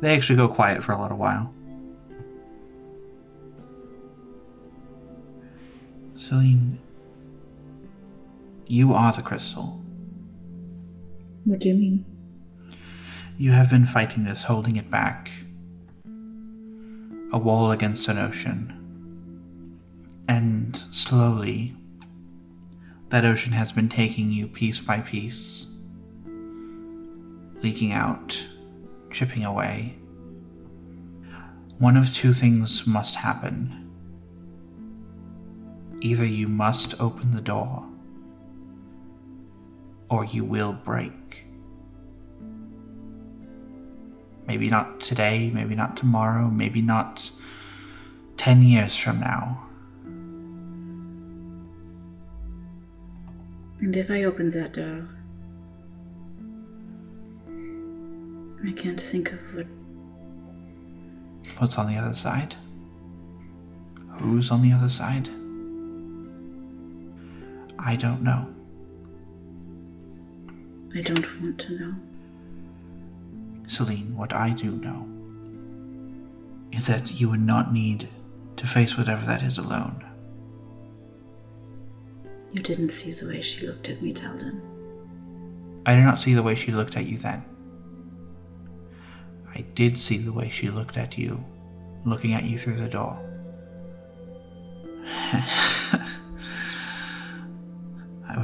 They 0.00 0.14
actually 0.14 0.36
go 0.36 0.46
quiet 0.46 0.84
for 0.84 0.92
a 0.92 1.02
little 1.02 1.18
while. 1.18 1.52
Celine, 6.26 6.78
you 8.66 8.94
are 8.94 9.12
the 9.12 9.20
crystal. 9.20 9.78
What 11.44 11.58
do 11.58 11.68
you 11.68 11.74
mean? 11.74 12.06
You 13.36 13.50
have 13.50 13.68
been 13.68 13.84
fighting 13.84 14.24
this, 14.24 14.44
holding 14.44 14.76
it 14.76 14.90
back. 14.90 15.30
A 17.30 17.36
wall 17.36 17.72
against 17.72 18.08
an 18.08 18.16
ocean. 18.16 18.72
And 20.26 20.74
slowly, 20.74 21.76
that 23.10 23.26
ocean 23.26 23.52
has 23.52 23.70
been 23.70 23.90
taking 23.90 24.30
you 24.30 24.48
piece 24.48 24.80
by 24.80 25.00
piece, 25.00 25.66
leaking 27.56 27.92
out, 27.92 28.42
chipping 29.10 29.44
away. 29.44 29.98
One 31.76 31.98
of 31.98 32.14
two 32.14 32.32
things 32.32 32.86
must 32.86 33.14
happen. 33.14 33.83
Either 36.04 36.26
you 36.26 36.48
must 36.48 37.00
open 37.00 37.30
the 37.30 37.40
door, 37.40 37.82
or 40.10 40.26
you 40.26 40.44
will 40.44 40.74
break. 40.74 41.46
Maybe 44.46 44.68
not 44.68 45.00
today, 45.00 45.50
maybe 45.54 45.74
not 45.74 45.96
tomorrow, 45.96 46.50
maybe 46.50 46.82
not 46.82 47.30
10 48.36 48.60
years 48.60 48.94
from 48.94 49.18
now. 49.20 49.66
And 53.80 53.96
if 53.96 54.10
I 54.10 54.24
open 54.24 54.50
that 54.50 54.74
door, 54.74 55.08
I 58.68 58.72
can't 58.72 59.00
think 59.00 59.32
of 59.32 59.38
what. 59.54 59.66
What's 61.56 61.78
on 61.78 61.86
the 61.86 61.96
other 61.96 62.14
side? 62.14 62.56
Who's 64.18 64.50
on 64.50 64.60
the 64.60 64.72
other 64.72 64.90
side? 64.90 65.30
I 67.84 67.96
don't 67.96 68.22
know. 68.22 68.48
I 70.96 71.02
don't 71.02 71.42
want 71.42 71.58
to 71.60 71.78
know. 71.78 71.94
Celine, 73.66 74.16
what 74.16 74.32
I 74.32 74.50
do 74.50 74.70
know 74.70 75.08
is 76.72 76.86
that 76.86 77.20
you 77.20 77.28
would 77.28 77.40
not 77.40 77.72
need 77.72 78.08
to 78.56 78.66
face 78.66 78.96
whatever 78.96 79.26
that 79.26 79.42
is 79.42 79.58
alone. 79.58 80.02
You 82.52 82.62
didn't 82.62 82.90
see 82.90 83.10
the 83.10 83.26
way 83.26 83.42
she 83.42 83.66
looked 83.66 83.88
at 83.88 84.00
me, 84.00 84.14
Talden. 84.14 84.60
I 85.84 85.94
did 85.96 86.04
not 86.04 86.20
see 86.20 86.34
the 86.34 86.42
way 86.42 86.54
she 86.54 86.72
looked 86.72 86.96
at 86.96 87.06
you 87.06 87.18
then. 87.18 87.44
I 89.54 89.60
did 89.74 89.98
see 89.98 90.18
the 90.18 90.32
way 90.32 90.48
she 90.48 90.70
looked 90.70 90.96
at 90.96 91.18
you, 91.18 91.44
looking 92.04 92.32
at 92.32 92.44
you 92.44 92.58
through 92.58 92.76
the 92.76 92.88
door. 92.88 93.18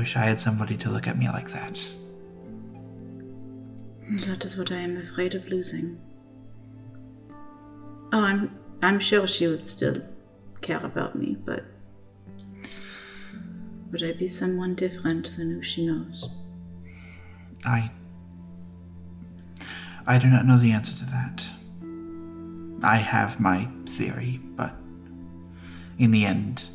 I 0.01 0.03
wish 0.03 0.16
I 0.16 0.20
had 0.20 0.40
somebody 0.40 0.78
to 0.78 0.88
look 0.88 1.07
at 1.07 1.18
me 1.18 1.28
like 1.28 1.51
that. 1.51 1.78
That 4.24 4.42
is 4.46 4.57
what 4.57 4.72
I 4.72 4.76
am 4.76 4.96
afraid 4.96 5.34
of 5.34 5.46
losing. 5.48 6.01
Oh, 8.11 8.24
I'm 8.24 8.59
I'm 8.80 8.98
sure 8.98 9.26
she 9.26 9.46
would 9.46 9.66
still 9.66 10.01
care 10.62 10.82
about 10.82 11.16
me, 11.16 11.36
but 11.44 11.66
Would 13.92 14.03
I 14.03 14.12
be 14.12 14.26
someone 14.26 14.74
different 14.74 15.36
than 15.36 15.51
who 15.51 15.62
she 15.62 15.84
knows? 15.86 16.30
I. 17.66 17.90
I 20.07 20.16
do 20.16 20.28
not 20.28 20.46
know 20.46 20.57
the 20.57 20.72
answer 20.72 20.96
to 20.96 21.05
that. 21.11 21.44
I 22.82 22.96
have 22.96 23.38
my 23.38 23.68
theory, 23.84 24.40
but 24.57 24.74
in 25.98 26.11
the 26.11 26.24
end, 26.24 26.70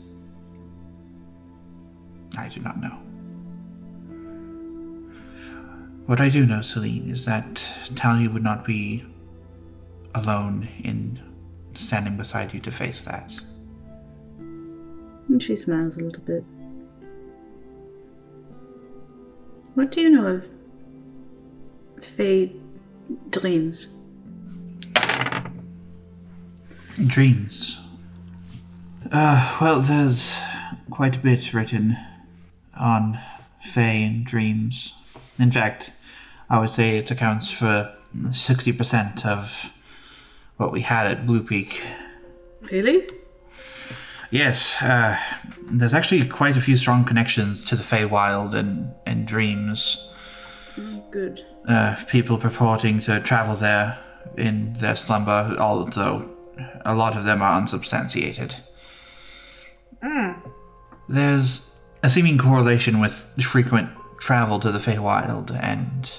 I 2.37 2.49
do 2.49 2.61
not 2.61 2.79
know. 2.79 3.04
What 6.05 6.21
I 6.21 6.29
do 6.29 6.45
know, 6.45 6.61
Celine, 6.61 7.09
is 7.09 7.25
that 7.25 7.67
Talia 7.95 8.29
would 8.29 8.43
not 8.43 8.63
be 8.63 9.03
alone 10.13 10.67
in 10.83 11.19
standing 11.73 12.15
beside 12.15 12.53
you 12.53 12.59
to 12.61 12.71
face 12.71 13.03
that. 13.03 13.33
And 14.37 15.41
she 15.41 15.55
smiles 15.55 15.97
a 15.97 16.03
little 16.03 16.21
bit. 16.21 16.43
What 19.73 19.91
do 19.91 20.01
you 20.01 20.09
know 20.11 20.27
of 20.27 20.45
Fae 22.03 22.51
dreams? 23.31 23.87
Dreams. 27.07 27.79
Uh, 29.11 29.57
well, 29.59 29.81
there's 29.81 30.35
quite 30.91 31.15
a 31.15 31.19
bit 31.19 31.53
written 31.53 31.97
on 32.79 33.19
Fae 33.63 33.81
and 33.81 34.25
dreams. 34.25 34.93
In 35.37 35.51
fact, 35.51 35.91
I 36.49 36.59
would 36.59 36.69
say 36.69 36.97
it 36.97 37.11
accounts 37.11 37.49
for 37.49 37.93
60% 38.15 39.25
of 39.25 39.71
what 40.57 40.71
we 40.71 40.81
had 40.81 41.07
at 41.07 41.25
Blue 41.25 41.43
Peak. 41.43 41.81
Really? 42.71 43.07
Yes, 44.31 44.81
uh, 44.81 45.17
there's 45.63 45.93
actually 45.93 46.27
quite 46.27 46.55
a 46.55 46.61
few 46.61 46.75
strong 46.77 47.05
connections 47.05 47.63
to 47.65 47.75
the 47.75 47.83
Feywild 47.83 48.55
and, 48.55 48.93
and 49.05 49.27
dreams. 49.27 50.09
Good. 51.11 51.45
Uh, 51.67 51.95
people 52.07 52.37
purporting 52.37 52.99
to 53.01 53.19
travel 53.21 53.55
there 53.55 53.97
in 54.37 54.73
their 54.73 54.95
slumber, 54.95 55.55
although 55.59 56.29
a 56.83 56.95
lot 56.95 57.15
of 57.15 57.23
them 57.23 57.41
are 57.41 57.57
unsubstantiated. 57.57 58.55
There's 61.07 61.69
a 62.03 62.09
seeming 62.09 62.37
correlation 62.37 62.99
with 62.99 63.27
frequent 63.41 63.89
travel 64.19 64.59
to 64.59 64.71
the 64.71 64.79
Feywild 64.79 65.51
and 65.61 66.11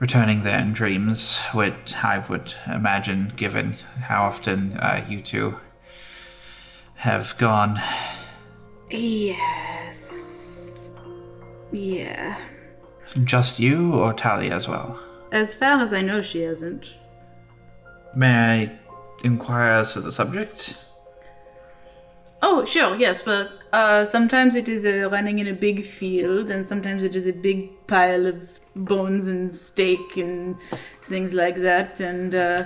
returning 0.00 0.42
there 0.42 0.58
in 0.58 0.72
dreams, 0.72 1.38
which 1.52 1.94
I 2.02 2.24
would 2.28 2.54
imagine, 2.66 3.32
given 3.36 3.76
how 4.00 4.24
often 4.24 4.76
uh, 4.78 5.06
you 5.08 5.22
two 5.22 5.58
have 6.96 7.36
gone. 7.38 7.80
Yes. 8.90 10.90
Yeah. 11.70 12.40
Just 13.24 13.60
you 13.60 13.94
or 13.94 14.12
Talia 14.12 14.54
as 14.54 14.66
well? 14.66 14.98
As 15.32 15.54
far 15.54 15.80
as 15.80 15.92
I 15.92 16.02
know, 16.02 16.22
she 16.22 16.42
hasn't. 16.42 16.96
May 18.16 18.62
I 18.62 18.78
inquire 19.22 19.72
as 19.72 19.92
to 19.92 20.00
the 20.00 20.10
subject? 20.10 20.76
Oh, 22.42 22.64
sure, 22.64 22.96
yes, 22.96 23.22
but 23.22 23.52
uh, 23.72 24.04
sometimes 24.04 24.56
it 24.56 24.68
is 24.68 24.86
uh, 24.86 25.08
running 25.10 25.38
in 25.38 25.46
a 25.46 25.52
big 25.52 25.84
field, 25.84 26.50
and 26.50 26.66
sometimes 26.66 27.04
it 27.04 27.14
is 27.14 27.26
a 27.26 27.32
big 27.32 27.86
pile 27.86 28.26
of 28.26 28.59
bones 28.84 29.28
and 29.28 29.54
steak 29.54 30.16
and 30.16 30.56
things 31.02 31.34
like 31.34 31.56
that, 31.56 32.00
and 32.00 32.34
uh, 32.34 32.64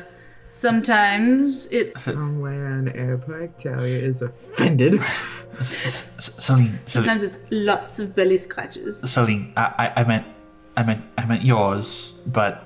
sometimes 0.50 1.72
it's. 1.72 2.00
Somewhere 2.00 2.66
on 2.66 2.88
Airpike, 2.88 3.62
Talia 3.62 3.98
is 3.98 4.22
offended. 4.22 5.00
S- 5.60 6.06
Celine, 6.18 6.36
Celine, 6.38 6.80
Sometimes 6.86 7.22
it's 7.22 7.40
lots 7.50 7.98
of 7.98 8.14
belly 8.14 8.38
scratches. 8.38 9.00
Celine, 9.00 9.52
I, 9.56 9.92
I, 9.96 10.00
I 10.00 10.04
meant, 10.04 10.26
I 10.76 10.82
meant, 10.82 11.04
I 11.18 11.26
meant 11.26 11.42
yours, 11.42 12.22
but 12.26 12.64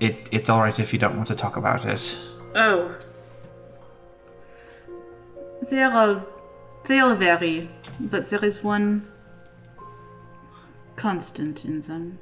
it, 0.00 0.28
it's 0.32 0.48
all 0.50 0.60
right 0.60 0.78
if 0.78 0.92
you 0.92 0.98
don't 0.98 1.16
want 1.16 1.28
to 1.28 1.34
talk 1.34 1.56
about 1.56 1.84
it. 1.86 2.16
Oh. 2.54 2.94
They 5.70 5.82
are 5.82 5.92
all. 5.96 6.22
They 6.86 6.98
all 6.98 7.14
vary, 7.14 7.70
but 7.98 8.28
there 8.28 8.44
is 8.44 8.62
one 8.62 9.08
constant 10.96 11.64
in 11.64 11.80
them. 11.80 12.18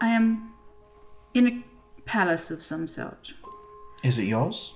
I 0.00 0.08
am 0.08 0.52
in 1.34 1.46
a 1.46 1.64
palace 2.04 2.50
of 2.50 2.62
some 2.62 2.88
sort. 2.88 3.32
Is 4.02 4.18
it 4.18 4.24
yours? 4.24 4.74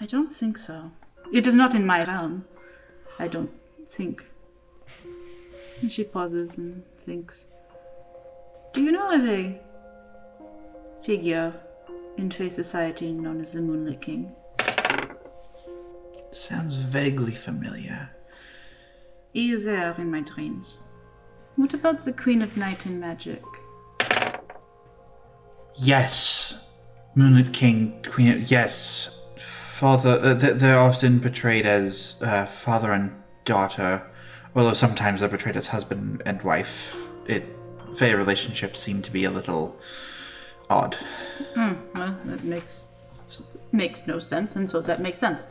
I 0.00 0.06
don't 0.06 0.32
think 0.32 0.56
so. 0.56 0.90
It 1.32 1.46
is 1.46 1.54
not 1.54 1.74
in 1.74 1.86
my 1.86 2.04
realm. 2.04 2.46
I 3.18 3.28
don't 3.28 3.52
think. 3.88 4.24
And 5.82 5.92
she 5.92 6.04
pauses 6.04 6.56
and 6.56 6.82
thinks. 6.98 7.46
Do 8.72 8.82
you 8.82 8.92
know 8.92 9.10
of 9.10 9.24
a 9.26 9.60
figure 11.02 11.54
in 12.16 12.30
Fae 12.30 12.48
society 12.48 13.12
known 13.12 13.40
as 13.40 13.52
the 13.52 13.60
Moonlit 13.60 14.00
King? 14.00 14.32
Sounds 16.30 16.76
vaguely 16.76 17.34
familiar. 17.34 18.10
He 19.32 19.50
is 19.50 19.64
there 19.66 19.94
in 19.98 20.10
my 20.10 20.22
dreams. 20.22 20.76
What 21.56 21.74
about 21.74 22.00
the 22.00 22.12
Queen 22.12 22.42
of 22.42 22.56
Night 22.56 22.86
and 22.86 23.00
Magic? 23.00 23.42
Yes, 25.76 26.62
Moonlit 27.14 27.52
King, 27.52 28.02
Queen. 28.08 28.44
Yes, 28.46 29.16
father. 29.36 30.20
Uh, 30.22 30.34
they're 30.34 30.78
often 30.78 31.20
portrayed 31.20 31.66
as 31.66 32.16
uh, 32.22 32.46
father 32.46 32.92
and 32.92 33.14
daughter, 33.44 34.06
although 34.54 34.74
sometimes 34.74 35.20
they're 35.20 35.28
portrayed 35.28 35.56
as 35.56 35.68
husband 35.68 36.22
and 36.26 36.42
wife. 36.42 36.96
It 37.26 37.44
Fae 37.96 38.12
relationships 38.12 38.80
seem 38.80 39.02
to 39.02 39.10
be 39.10 39.24
a 39.24 39.30
little 39.30 39.76
odd. 40.68 40.96
Hmm, 41.54 41.72
well, 41.94 42.16
that 42.26 42.44
makes 42.44 42.86
makes 43.72 44.06
no 44.06 44.18
sense, 44.18 44.56
and 44.56 44.68
so 44.68 44.80
that 44.80 45.00
makes 45.00 45.18
sense. 45.18 45.42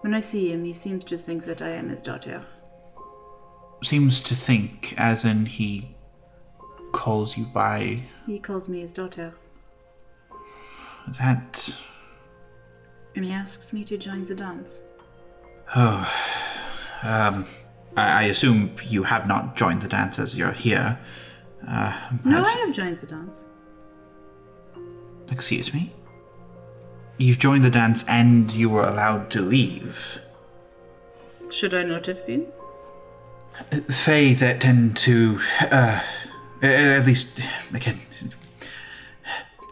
When 0.00 0.14
I 0.14 0.20
see 0.20 0.52
him, 0.52 0.64
he 0.64 0.72
seems 0.72 1.04
to 1.06 1.18
think 1.18 1.44
that 1.44 1.62
I 1.62 1.70
am 1.70 1.88
his 1.88 2.02
daughter. 2.02 2.44
Seems 3.82 4.22
to 4.22 4.34
think, 4.34 4.94
as 4.96 5.24
in 5.24 5.46
he 5.46 5.93
calls 6.94 7.36
you 7.36 7.44
by 7.44 8.00
He 8.26 8.38
calls 8.38 8.68
me 8.68 8.80
his 8.80 8.92
daughter, 8.92 9.34
that. 11.18 11.76
and 13.14 13.24
he 13.24 13.32
asks 13.32 13.72
me 13.72 13.84
to 13.84 13.98
join 13.98 14.24
the 14.24 14.34
dance. 14.34 14.84
Oh, 15.76 16.00
um, 17.02 17.46
I, 17.96 18.20
I 18.20 18.22
assume 18.24 18.70
you 18.84 19.02
have 19.02 19.26
not 19.26 19.56
joined 19.56 19.82
the 19.82 19.88
dance 19.88 20.18
as 20.18 20.36
you're 20.38 20.52
here. 20.52 20.98
Uh, 21.66 21.92
No, 22.24 22.42
I 22.42 22.50
have 22.64 22.74
joined 22.74 22.98
the 22.98 23.06
dance. 23.06 23.46
Excuse 25.30 25.72
me? 25.74 25.92
You've 27.18 27.38
joined 27.38 27.64
the 27.64 27.70
dance 27.70 28.04
and 28.08 28.50
you 28.52 28.68
were 28.70 28.86
allowed 28.86 29.30
to 29.32 29.40
leave. 29.40 30.18
Should 31.50 31.74
I 31.74 31.82
not 31.82 32.06
have 32.06 32.26
been? 32.26 32.46
Fae 33.88 34.34
that 34.34 34.60
tend 34.60 34.96
to, 34.98 35.38
uh, 35.70 36.00
at 36.64 37.06
least, 37.06 37.40
again, 37.72 38.00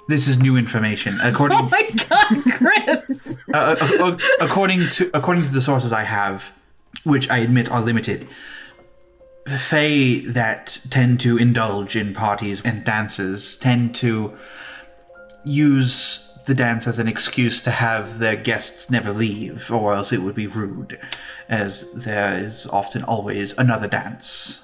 this 0.09 0.29
is 0.29 0.39
new 0.39 0.57
information. 0.57 1.19
According, 1.23 1.59
Oh 1.61 1.69
my 1.69 1.91
god, 2.09 2.45
Chris! 2.53 3.39
uh, 3.53 3.77
uh, 3.81 4.05
uh, 4.05 4.19
according 4.41 4.81
to 4.81 5.11
according 5.15 5.45
to 5.45 5.51
the 5.51 5.63
sources 5.63 5.93
I 5.93 6.03
have, 6.05 6.53
which 7.05 7.31
I 7.31 7.39
admit 7.39 7.71
are 7.71 7.81
limited, 7.81 8.29
Fae 9.47 10.23
that 10.27 10.81
tend 10.91 11.21
to 11.21 11.37
indulge 11.39 11.97
in 11.97 12.15
parties 12.15 12.61
and 12.63 12.85
dances 12.85 13.57
tend 13.57 13.95
to 13.97 14.37
use 15.45 16.29
the 16.47 16.55
dance 16.55 16.87
as 16.87 16.99
an 16.99 17.07
excuse 17.07 17.61
to 17.61 17.71
have 17.71 18.19
their 18.19 18.37
guests 18.37 18.91
never 18.91 19.13
leave, 19.13 19.71
or 19.71 19.95
else 19.95 20.13
it 20.13 20.23
would 20.23 20.35
be 20.35 20.47
rude, 20.47 20.99
as 21.49 21.93
there 21.93 22.37
is 22.39 22.67
often 22.67 23.03
always 23.05 23.57
another 23.59 23.87
dance. 23.87 24.63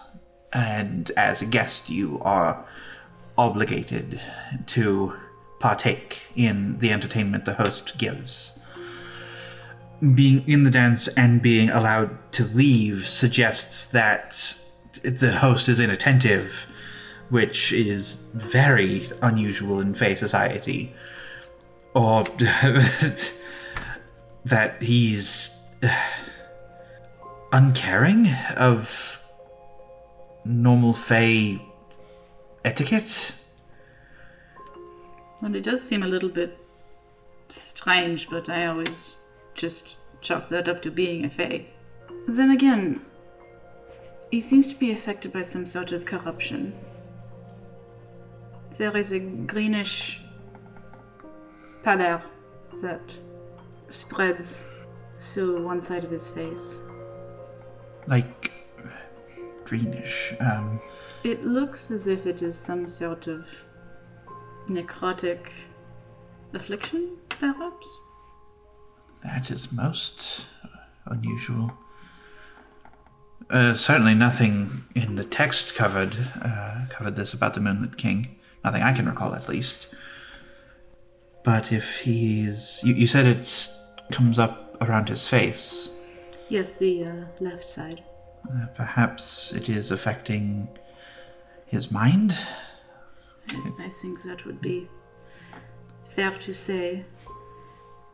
And 0.52 1.10
as 1.16 1.42
a 1.42 1.46
guest, 1.46 1.90
you 1.90 2.20
are 2.22 2.64
obligated 3.36 4.20
to 4.66 5.14
partake 5.60 6.22
in 6.34 6.78
the 6.78 6.92
entertainment 6.92 7.44
the 7.44 7.54
host 7.54 7.98
gives. 7.98 8.58
Being 10.14 10.46
in 10.48 10.64
the 10.64 10.70
dance 10.70 11.08
and 11.08 11.42
being 11.42 11.70
allowed 11.70 12.32
to 12.32 12.44
leave 12.44 13.06
suggests 13.06 13.86
that 13.86 14.56
the 15.02 15.32
host 15.32 15.68
is 15.68 15.80
inattentive, 15.80 16.66
which 17.30 17.72
is 17.72 18.16
very 18.34 19.08
unusual 19.22 19.80
in 19.80 19.94
Fae 19.94 20.14
society. 20.14 20.94
Or 21.94 22.24
that 24.44 24.82
he's 24.82 25.64
uh, 25.82 25.88
uncaring 27.52 28.28
of 28.56 29.17
normal 30.48 30.94
Fae 30.94 31.60
etiquette. 32.64 33.34
Well, 35.42 35.54
it 35.54 35.62
does 35.62 35.86
seem 35.86 36.02
a 36.02 36.08
little 36.08 36.30
bit 36.30 36.58
strange, 37.48 38.28
but 38.28 38.48
I 38.48 38.66
always 38.66 39.16
just 39.54 39.96
chalk 40.20 40.48
that 40.48 40.68
up 40.68 40.82
to 40.82 40.90
being 40.90 41.24
a 41.24 41.30
fae. 41.30 41.66
Then 42.26 42.50
again, 42.50 43.02
He 44.30 44.40
seems 44.40 44.66
to 44.72 44.78
be 44.78 44.90
affected 44.90 45.32
by 45.32 45.42
some 45.42 45.64
sort 45.64 45.92
of 45.92 46.04
corruption. 46.04 46.74
There 48.76 48.94
is 48.96 49.12
a 49.12 49.18
greenish 49.18 50.20
pallor 51.82 52.22
that 52.82 53.18
spreads 53.88 54.66
through 55.18 55.64
one 55.64 55.82
side 55.82 56.04
of 56.04 56.10
his 56.10 56.28
face. 56.30 56.80
Like 58.06 58.52
greenish. 59.68 60.32
Um, 60.40 60.80
It 61.24 61.44
looks 61.44 61.90
as 61.90 62.06
if 62.06 62.26
it 62.26 62.42
is 62.42 62.56
some 62.56 62.88
sort 62.88 63.26
of 63.26 63.46
necrotic 64.68 65.50
affliction, 66.54 67.16
perhaps? 67.28 67.86
that 69.24 69.50
is 69.50 69.72
most 69.72 70.46
unusual. 71.06 71.72
Uh, 73.50 73.72
certainly 73.72 74.14
nothing 74.14 74.84
in 74.94 75.16
the 75.16 75.24
text 75.24 75.74
covered 75.74 76.16
uh, 76.40 76.86
covered 76.88 77.16
this 77.16 77.32
about 77.32 77.54
the 77.54 77.60
Moonlit 77.60 77.96
King. 77.96 78.36
Nothing 78.64 78.82
I 78.82 78.92
can 78.92 79.06
recall, 79.06 79.34
at 79.34 79.48
least. 79.48 79.88
But 81.44 81.72
if 81.72 81.98
he's, 81.98 82.80
you, 82.84 82.94
you 82.94 83.06
said 83.06 83.26
it 83.26 83.68
comes 84.12 84.38
up 84.38 84.76
around 84.82 85.08
his 85.08 85.26
face. 85.26 85.90
Yes, 86.48 86.78
the 86.78 87.04
uh, 87.04 87.24
left 87.40 87.64
side. 87.68 88.02
Uh, 88.50 88.66
perhaps 88.74 89.52
it 89.52 89.68
is 89.68 89.90
affecting 89.90 90.68
his 91.66 91.90
mind. 91.90 92.38
I 93.78 93.88
think 93.88 94.22
that 94.22 94.44
would 94.46 94.60
be 94.60 94.88
fair 96.08 96.30
to 96.30 96.54
say. 96.54 97.04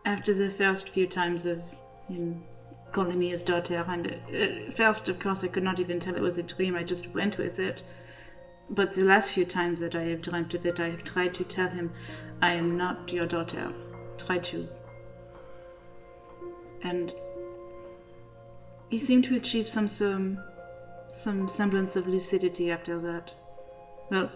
After 0.05 0.35
the 0.35 0.51
first 0.51 0.91
few 0.91 1.07
times 1.07 1.47
of 1.47 1.63
him 2.09 2.45
calling 2.93 3.19
me 3.19 3.31
his 3.31 3.43
daughter, 3.43 3.85
and 3.89 4.07
uh, 4.07 4.73
first, 4.73 5.09
of 5.09 5.19
course, 5.19 5.43
I 5.43 5.49
could 5.49 5.63
not 5.63 5.81
even 5.81 5.99
tell 5.99 6.15
it 6.15 6.21
was 6.21 6.37
a 6.37 6.43
dream, 6.43 6.77
I 6.77 6.83
just 6.83 7.15
went 7.15 7.39
with 7.39 7.59
it. 7.59 7.83
But 8.69 8.95
the 8.95 9.05
last 9.05 9.33
few 9.33 9.45
times 9.45 9.81
that 9.81 9.95
I 9.95 10.05
have 10.05 10.23
dreamt 10.23 10.55
of 10.55 10.67
it, 10.67 10.81
I 10.81 10.91
have 10.91 11.05
tried 11.05 11.35
to 11.35 11.45
tell 11.45 11.71
him, 11.71 11.93
I 12.43 12.53
am 12.53 12.77
not 12.77 13.13
your 13.13 13.27
daughter. 13.27 13.73
Try 14.19 14.39
to. 14.39 14.69
And 16.83 17.15
he 18.95 18.99
seemed 19.01 19.25
to 19.25 19.35
achieve 19.35 19.69
some, 19.69 19.89
some, 19.89 20.39
some 21.11 21.49
semblance 21.49 21.97
of 21.97 22.07
lucidity 22.07 22.71
after 22.71 22.97
that. 23.01 23.33
Well, 24.09 24.31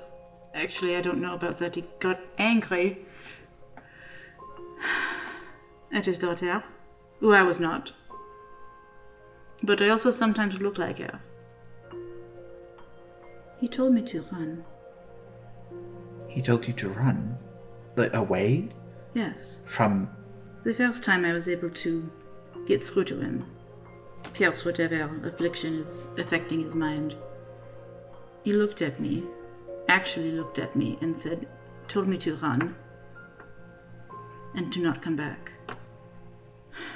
Actually, 0.52 0.96
I 0.96 1.00
don't 1.00 1.20
know 1.20 1.34
about 1.34 1.58
that. 1.58 1.76
He 1.76 1.84
got 2.00 2.18
angry 2.38 2.98
at 5.92 6.06
his 6.06 6.18
daughter, 6.18 6.64
who 7.20 7.32
I 7.32 7.44
was 7.44 7.60
not. 7.60 7.92
But 9.62 9.80
I 9.80 9.90
also 9.90 10.10
sometimes 10.10 10.58
look 10.58 10.76
like 10.76 10.98
her. 10.98 11.20
He 13.60 13.68
told 13.68 13.94
me 13.94 14.02
to 14.06 14.24
run. 14.32 14.64
He 16.26 16.42
told 16.42 16.66
you 16.66 16.72
to 16.72 16.88
run 16.88 17.38
like, 17.94 18.12
away 18.12 18.70
Yes. 19.14 19.60
from. 19.66 20.10
The 20.64 20.74
first 20.74 21.04
time 21.04 21.24
I 21.24 21.32
was 21.32 21.48
able 21.48 21.70
to 21.70 22.10
get 22.66 22.82
through 22.82 23.04
to 23.04 23.20
him, 23.20 23.44
pierce 24.34 24.64
whatever 24.64 25.26
affliction 25.26 25.80
is 25.80 26.08
affecting 26.18 26.60
his 26.60 26.74
mind, 26.74 27.16
he 28.44 28.52
looked 28.52 28.82
at 28.82 29.00
me, 29.00 29.24
actually 29.88 30.32
looked 30.32 30.58
at 30.58 30.74
me, 30.76 30.98
and 31.00 31.18
said, 31.18 31.46
told 31.88 32.06
me 32.08 32.18
to 32.18 32.36
run 32.36 32.76
and 34.54 34.72
to 34.72 34.80
not 34.80 35.02
come 35.02 35.16
back. 35.16 35.52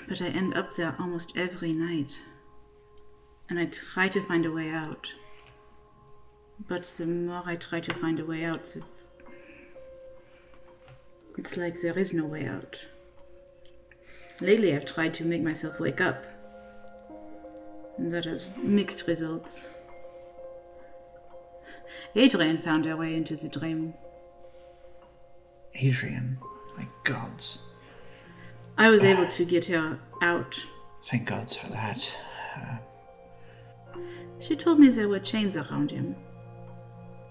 But 0.09 0.21
I 0.21 0.29
end 0.29 0.55
up 0.55 0.73
there 0.73 0.95
almost 0.99 1.37
every 1.37 1.73
night, 1.73 2.19
and 3.49 3.59
I 3.59 3.67
try 3.67 4.09
to 4.09 4.23
find 4.23 4.47
a 4.47 4.53
way 4.53 4.71
out. 4.71 5.13
But 6.69 6.85
the 6.85 7.07
more 7.07 7.43
I 7.45 7.57
try 7.57 7.81
to 7.81 7.95
find 7.95 8.19
a 8.19 8.25
way 8.25 8.45
out, 8.45 8.65
the 8.65 8.83
it's 11.39 11.57
like 11.57 11.81
there 11.81 11.99
is 11.99 12.13
no 12.13 12.27
way 12.27 12.47
out. 12.47 12.85
Lately, 14.41 14.75
I've 14.75 14.85
tried 14.85 15.15
to 15.15 15.25
make 15.25 15.43
myself 15.43 15.81
wake 15.81 16.01
up, 16.01 16.27
and 17.99 18.11
that 18.13 18.25
has 18.25 18.49
mixed 18.57 19.07
results. 19.07 19.69
Adrian 22.15 22.59
found 22.61 22.85
her 22.85 22.97
way 22.97 23.15
into 23.15 23.37
the 23.37 23.49
dream. 23.49 23.95
Adrian. 25.75 26.39
My 26.77 26.87
gods. 27.05 27.61
I 28.79 28.89
was 28.89 29.05
able 29.05 29.27
to 29.29 29.45
get 29.45 29.67
her 29.67 29.99
out. 30.23 30.59
Thank 31.05 31.27
gods 31.29 31.55
for 31.57 31.69
that. 31.69 32.17
Uh, 32.57 33.99
she 34.41 34.57
told 34.57 34.79
me 34.81 34.89
there 34.89 35.09
were 35.09 35.21
chains 35.21 35.57
around 35.57 35.91
him 35.91 36.17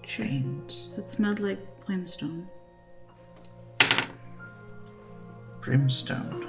Chains. 0.02 0.94
that 0.96 1.10
smelled 1.10 1.40
like 1.40 1.58
brimstone. 1.86 2.48
Brimstone. 5.60 6.48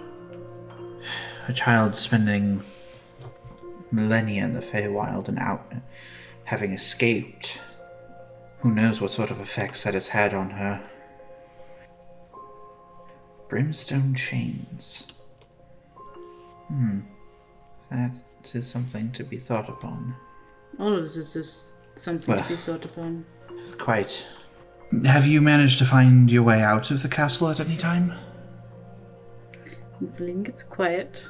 A 1.47 1.53
child 1.53 1.95
spending 1.95 2.63
millennia 3.93 4.43
in 4.43 4.53
the 4.53 4.59
Feywild 4.61 5.27
and 5.27 5.37
out, 5.39 5.71
having 6.45 6.73
escaped. 6.73 7.59
Who 8.59 8.73
knows 8.73 8.99
what 8.99 9.11
sort 9.11 9.29
of 9.31 9.39
effects 9.39 9.83
that 9.83 9.93
has 9.93 10.09
had 10.09 10.33
on 10.33 10.49
her? 10.51 10.83
Brimstone 13.49 14.15
chains. 14.15 15.05
Hmm. 16.67 17.01
That 17.91 18.11
is 18.53 18.67
something 18.67 19.11
to 19.11 19.23
be 19.23 19.37
thought 19.37 19.69
upon. 19.69 20.15
All 20.79 20.93
of 20.95 21.01
this 21.01 21.35
is 21.35 21.75
something 21.95 22.33
Well. 22.33 22.43
to 22.43 22.49
be 22.49 22.55
thought 22.55 22.83
upon. 22.85 23.25
Quite. 23.77 24.25
Have 25.05 25.27
you 25.27 25.41
managed 25.41 25.77
to 25.79 25.85
find 25.85 26.31
your 26.31 26.43
way 26.43 26.61
out 26.61 26.89
of 26.89 27.03
the 27.03 27.09
castle 27.09 27.49
at 27.49 27.59
any 27.59 27.77
time? 27.77 28.13
It's 30.01 30.19
it 30.19 30.43
gets 30.43 30.63
quiet. 30.63 31.25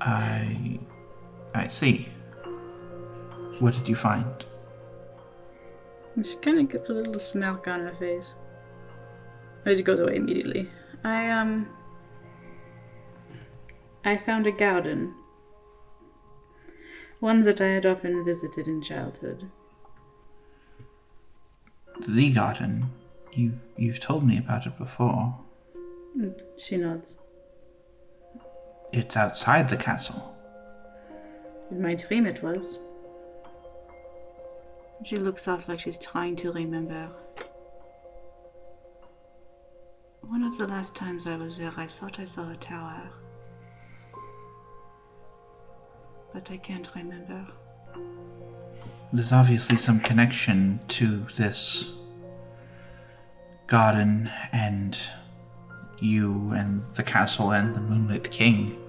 I. 0.00 0.78
I 1.54 1.66
see. 1.66 2.08
What 3.58 3.74
did 3.74 3.88
you 3.88 3.96
find? 3.96 4.44
She 6.22 6.36
kind 6.36 6.58
of 6.58 6.68
gets 6.68 6.88
a 6.88 6.94
little 6.94 7.18
smirk 7.18 7.68
on 7.68 7.80
her 7.80 7.94
face. 7.94 8.36
It 9.66 9.82
goes 9.82 10.00
away 10.00 10.16
immediately. 10.16 10.68
I, 11.04 11.30
um. 11.30 11.68
I 14.04 14.16
found 14.16 14.46
a 14.46 14.52
garden. 14.52 15.14
One 17.20 17.42
that 17.42 17.60
I 17.60 17.68
had 17.68 17.84
often 17.84 18.24
visited 18.24 18.66
in 18.66 18.82
childhood. 18.82 19.50
The 22.08 22.32
garden. 22.32 22.90
You've 23.32 23.60
you've 23.76 24.00
told 24.00 24.26
me 24.26 24.38
about 24.38 24.66
it 24.66 24.76
before. 24.78 25.38
She 26.56 26.76
nods. 26.76 27.16
It's 28.92 29.16
outside 29.16 29.68
the 29.68 29.76
castle. 29.76 30.36
In 31.70 31.80
my 31.80 31.94
dream, 31.94 32.26
it 32.26 32.42
was. 32.42 32.78
She 35.04 35.16
looks 35.16 35.46
off 35.46 35.68
like 35.68 35.80
she's 35.80 35.98
trying 35.98 36.36
to 36.36 36.52
remember. 36.52 37.08
One 40.22 40.42
of 40.42 40.56
the 40.58 40.66
last 40.66 40.94
times 40.94 41.26
I 41.26 41.36
was 41.36 41.58
there, 41.58 41.72
I 41.76 41.86
thought 41.86 42.18
I 42.18 42.24
saw 42.24 42.50
a 42.50 42.56
tower. 42.56 43.10
But 46.34 46.50
I 46.50 46.56
can't 46.56 46.88
remember. 46.94 47.46
There's 49.12 49.32
obviously 49.32 49.76
some 49.76 50.00
connection 50.00 50.80
to 50.88 51.26
this 51.36 51.92
garden 53.66 54.30
and 54.52 54.98
you 56.00 56.52
and 56.52 56.84
the 56.94 57.02
castle 57.02 57.52
and 57.52 57.74
the 57.74 57.80
Moonlit 57.80 58.30
King. 58.30 58.79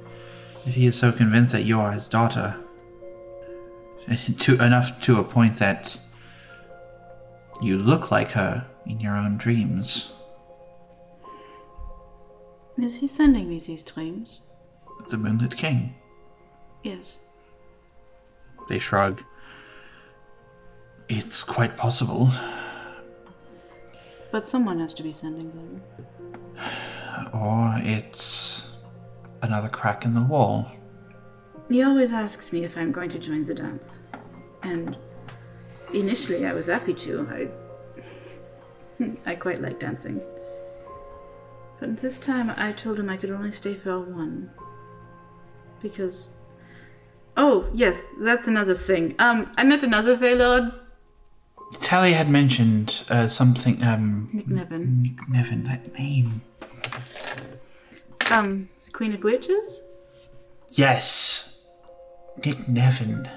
If 0.66 0.76
he 0.76 0.86
is 0.86 0.98
so 0.98 1.12
convinced 1.12 1.52
that 1.54 1.64
you 1.64 1.80
are 1.80 1.92
his 1.92 2.08
daughter, 2.08 2.56
to 4.40 4.54
enough 4.64 5.00
to 5.02 5.20
a 5.20 5.24
point 5.24 5.56
that 5.56 5.98
you 7.62 7.78
look 7.78 8.12
like 8.12 8.32
her 8.32 8.66
in 8.86 9.00
your 9.00 9.16
own 9.16 9.38
dreams. 9.38 10.12
Is 12.78 12.98
he 12.98 13.08
sending 13.08 13.50
me 13.50 13.60
these 13.60 13.84
dreams? 13.84 14.40
The 15.10 15.18
Moonlit 15.18 15.56
King. 15.56 15.96
Yes. 16.84 17.18
They 18.70 18.80
shrug. 18.80 19.24
It's 21.10 21.44
quite 21.44 21.78
possible. 21.78 22.32
But 24.32 24.48
someone 24.48 24.80
has 24.80 24.94
to 24.96 25.04
be 25.04 25.14
sending 25.14 25.52
them. 25.52 25.82
Or 27.34 27.80
it's 27.84 28.71
another 29.42 29.70
crack 29.70 30.06
in 30.06 30.12
the 30.12 30.22
wall. 30.22 30.72
He 31.70 31.82
always 31.84 32.12
asks 32.12 32.52
me 32.52 32.64
if 32.64 32.78
I'm 32.78 32.92
going 32.92 33.10
to 33.12 33.20
join 33.20 33.44
the 33.44 33.54
dance. 33.54 34.04
And 34.64 34.98
initially 35.94 36.46
I 36.46 36.54
was 36.54 36.68
happy 36.68 36.94
to. 36.94 37.50
I 39.00 39.08
I 39.32 39.36
quite 39.36 39.62
like 39.62 39.80
dancing. 39.80 40.22
But 41.80 41.98
this 41.98 42.20
time 42.20 42.54
I 42.58 42.74
told 42.74 43.00
him 43.00 43.10
I 43.10 43.18
could 43.18 43.32
only 43.32 43.52
stay 43.52 43.74
for 43.74 44.00
one. 44.00 44.52
Because 45.82 46.30
Oh, 47.38 47.70
yes, 47.74 48.12
that's 48.20 48.48
another 48.48 48.74
thing. 48.74 49.16
Um, 49.18 49.52
I 49.58 49.64
met 49.64 49.84
another 49.84 50.18
Fae 50.18 50.34
Lord, 50.34 50.74
Talia 51.80 52.16
had 52.16 52.30
mentioned 52.30 53.04
uh, 53.10 53.28
something. 53.28 53.82
Um, 53.84 54.30
Nicnevin. 54.34 55.02
Nick 55.02 55.30
Nevin, 55.30 55.64
that 55.64 55.94
name. 55.98 56.42
Um, 58.30 58.70
the 58.86 58.92
Queen 58.92 59.14
of 59.14 59.24
Witches? 59.24 59.82
Yes, 60.70 61.64
Nicnevin. 62.40 63.30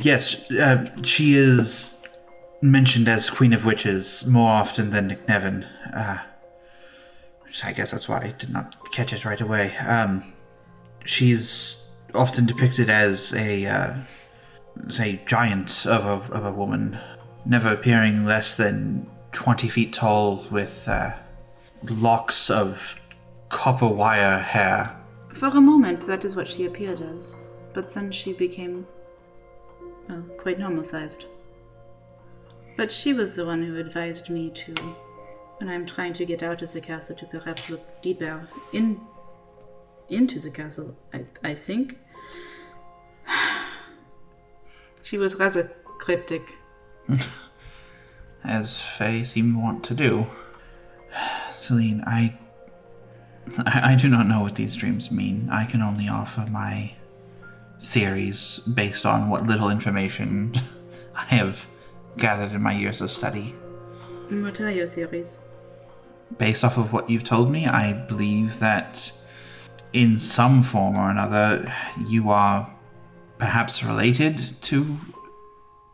Yes, 0.00 0.50
uh, 0.50 0.86
she 1.02 1.36
is 1.36 2.00
mentioned 2.60 3.08
as 3.08 3.30
Queen 3.30 3.52
of 3.52 3.64
Witches 3.64 4.26
more 4.26 4.50
often 4.50 4.90
than 4.90 5.10
Nicnevin. 5.10 5.68
Uh, 5.94 6.18
I 7.64 7.72
guess 7.72 7.90
that's 7.90 8.08
why 8.08 8.18
I 8.18 8.34
did 8.38 8.50
not 8.50 8.76
catch 8.92 9.12
it 9.12 9.24
right 9.24 9.40
away. 9.40 9.76
Um, 9.78 10.32
she's 11.04 11.88
often 12.14 12.46
depicted 12.46 12.90
as 12.90 13.32
a, 13.34 13.66
uh, 13.66 13.94
say, 14.88 15.20
giant 15.26 15.86
of 15.86 16.30
a, 16.30 16.34
of 16.34 16.44
a 16.44 16.52
woman, 16.52 16.98
never 17.44 17.72
appearing 17.72 18.24
less 18.24 18.56
than 18.56 19.08
20 19.32 19.68
feet 19.68 19.92
tall 19.92 20.44
with 20.50 20.86
uh, 20.88 21.14
locks 21.82 22.50
of 22.50 23.00
copper 23.48 23.88
wire 23.88 24.38
hair. 24.38 24.96
For 25.32 25.48
a 25.48 25.60
moment, 25.60 26.02
that 26.02 26.24
is 26.24 26.36
what 26.36 26.48
she 26.48 26.66
appeared 26.66 27.00
as. 27.00 27.36
But 27.74 27.92
then 27.92 28.10
she 28.10 28.32
became, 28.32 28.86
well, 30.08 30.22
quite 30.38 30.58
normal 30.58 30.84
sized. 30.84 31.26
But 32.76 32.90
she 32.90 33.12
was 33.12 33.34
the 33.34 33.46
one 33.46 33.62
who 33.62 33.78
advised 33.78 34.30
me 34.30 34.50
to, 34.50 34.74
when 35.58 35.68
I'm 35.68 35.86
trying 35.86 36.12
to 36.14 36.24
get 36.24 36.42
out 36.42 36.62
of 36.62 36.72
the 36.72 36.80
castle, 36.80 37.16
to 37.16 37.26
perhaps 37.26 37.70
look 37.70 38.02
deeper 38.02 38.48
in 38.72 39.00
into 40.08 40.38
the 40.38 40.50
castle, 40.50 40.96
I, 41.12 41.26
I 41.42 41.54
think. 41.54 41.98
she 45.02 45.18
was 45.18 45.36
rather 45.36 45.64
cryptic. 45.98 46.42
as 48.44 48.80
Fae 48.80 49.22
seemed 49.22 49.54
to 49.54 49.60
want 49.60 49.84
to 49.84 49.94
do. 49.94 50.26
Celine, 51.52 52.04
I, 52.06 52.38
I 53.58 53.92
I 53.92 53.94
do 53.94 54.08
not 54.08 54.26
know 54.26 54.40
what 54.40 54.54
these 54.54 54.76
dreams 54.76 55.10
mean. 55.10 55.48
I 55.50 55.64
can 55.64 55.82
only 55.82 56.08
offer 56.08 56.46
my 56.50 56.94
theories 57.80 58.58
based 58.74 59.04
on 59.06 59.28
what 59.28 59.46
little 59.46 59.70
information 59.70 60.54
I 61.14 61.24
have 61.36 61.66
gathered 62.16 62.52
in 62.52 62.62
my 62.62 62.72
years 62.72 63.00
of 63.00 63.10
study. 63.10 63.54
What 64.30 64.60
are 64.60 64.70
your 64.70 64.86
theories? 64.86 65.38
Based 66.38 66.64
off 66.64 66.76
of 66.76 66.92
what 66.92 67.08
you've 67.08 67.24
told 67.24 67.50
me, 67.50 67.66
I 67.66 67.92
believe 67.92 68.58
that 68.58 69.12
in 69.92 70.18
some 70.18 70.62
form 70.62 70.96
or 70.96 71.10
another 71.10 71.72
you 72.08 72.30
are 72.30 72.70
perhaps 73.38 73.84
related 73.84 74.60
to 74.62 74.98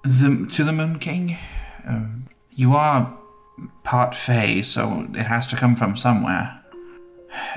the 0.05 0.49
to 0.53 0.65
the 0.65 0.73
Moon 0.73 0.99
King. 0.99 1.37
Um, 1.87 2.29
you 2.51 2.75
are 2.75 3.17
part 3.83 4.15
Fae, 4.15 4.63
so 4.63 5.07
it 5.15 5.27
has 5.27 5.47
to 5.49 5.57
come 5.57 5.77
from 5.77 5.97
somewhere. 5.97 6.62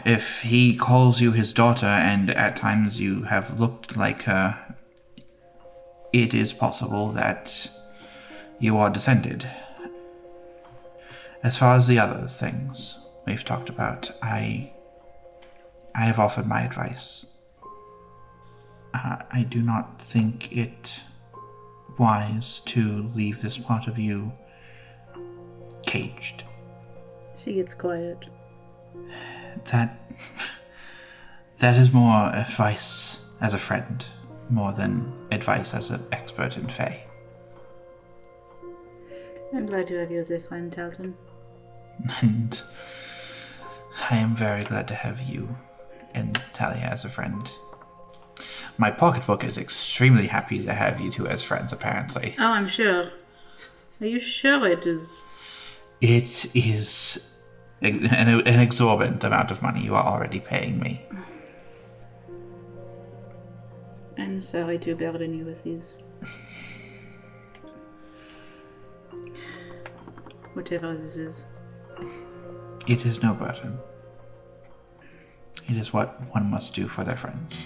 If 0.05 0.41
he 0.41 0.75
calls 0.75 1.21
you 1.21 1.31
his 1.31 1.53
daughter, 1.53 1.85
and 1.85 2.29
at 2.29 2.55
times 2.55 2.99
you 2.99 3.23
have 3.23 3.59
looked 3.59 3.97
like 3.97 4.23
her, 4.23 4.75
it 6.13 6.33
is 6.33 6.53
possible 6.53 7.09
that 7.09 7.69
you 8.59 8.77
are 8.77 8.89
descended. 8.89 9.49
As 11.43 11.57
far 11.57 11.75
as 11.75 11.87
the 11.87 11.99
other 11.99 12.27
things 12.27 12.99
we've 13.25 13.43
talked 13.43 13.69
about, 13.69 14.11
I 14.21 14.71
I 15.93 16.01
have 16.05 16.19
offered 16.19 16.47
my 16.47 16.63
advice. 16.63 17.25
Uh, 18.93 19.17
I 19.31 19.43
do 19.43 19.61
not 19.61 20.01
think 20.01 20.51
it 20.55 21.01
wise 21.97 22.61
to 22.61 23.09
leave 23.13 23.41
this 23.41 23.57
part 23.57 23.87
of 23.87 23.97
you 23.97 24.31
caged. 25.85 26.43
She 27.43 27.53
gets 27.53 27.75
quiet. 27.75 28.25
That 29.65 29.99
that 31.59 31.77
is 31.77 31.91
more 31.91 32.33
advice 32.35 33.19
as 33.41 33.53
a 33.53 33.57
friend, 33.57 34.05
more 34.49 34.73
than 34.73 35.13
advice 35.31 35.73
as 35.73 35.89
an 35.89 36.05
expert 36.11 36.57
in 36.57 36.67
Fae. 36.67 37.03
I'm 39.53 39.65
glad 39.65 39.87
to 39.87 39.99
have 39.99 40.11
you 40.11 40.19
as 40.19 40.31
a 40.31 40.39
friend, 40.39 40.71
Talden. 40.71 41.13
And 42.21 42.61
I 44.09 44.17
am 44.17 44.35
very 44.35 44.61
glad 44.63 44.87
to 44.89 44.95
have 44.95 45.21
you 45.21 45.55
and 46.13 46.41
Talia 46.53 46.81
as 46.81 47.05
a 47.05 47.09
friend. 47.09 47.49
My 48.77 48.91
pocketbook 48.91 49.43
is 49.43 49.57
extremely 49.57 50.27
happy 50.27 50.63
to 50.65 50.73
have 50.73 50.99
you 50.99 51.09
two 51.09 51.27
as 51.27 51.41
friends, 51.41 51.71
apparently. 51.71 52.35
Oh, 52.37 52.51
I'm 52.51 52.67
sure. 52.67 53.11
Are 54.01 54.05
you 54.05 54.19
sure 54.19 54.67
it 54.67 54.85
is? 54.85 55.23
It 56.01 56.53
is 56.53 57.34
an, 57.81 58.05
an 58.05 58.59
exorbitant 58.59 59.23
amount 59.23 59.51
of 59.51 59.61
money 59.61 59.83
you 59.83 59.95
are 59.95 60.05
already 60.05 60.39
paying 60.39 60.79
me. 60.79 61.05
I'm 64.17 64.41
sorry 64.41 64.79
to 64.79 64.95
burden 64.95 65.37
you 65.37 65.45
with 65.45 65.63
these. 65.63 66.03
Whatever 70.53 70.95
this 70.95 71.17
is. 71.17 71.45
It 72.87 73.05
is 73.05 73.21
no 73.21 73.33
burden. 73.33 73.77
It 75.67 75.75
is 75.75 75.91
what 75.91 76.21
one 76.33 76.49
must 76.49 76.75
do 76.75 76.87
for 76.87 77.03
their 77.03 77.17
friends. 77.17 77.65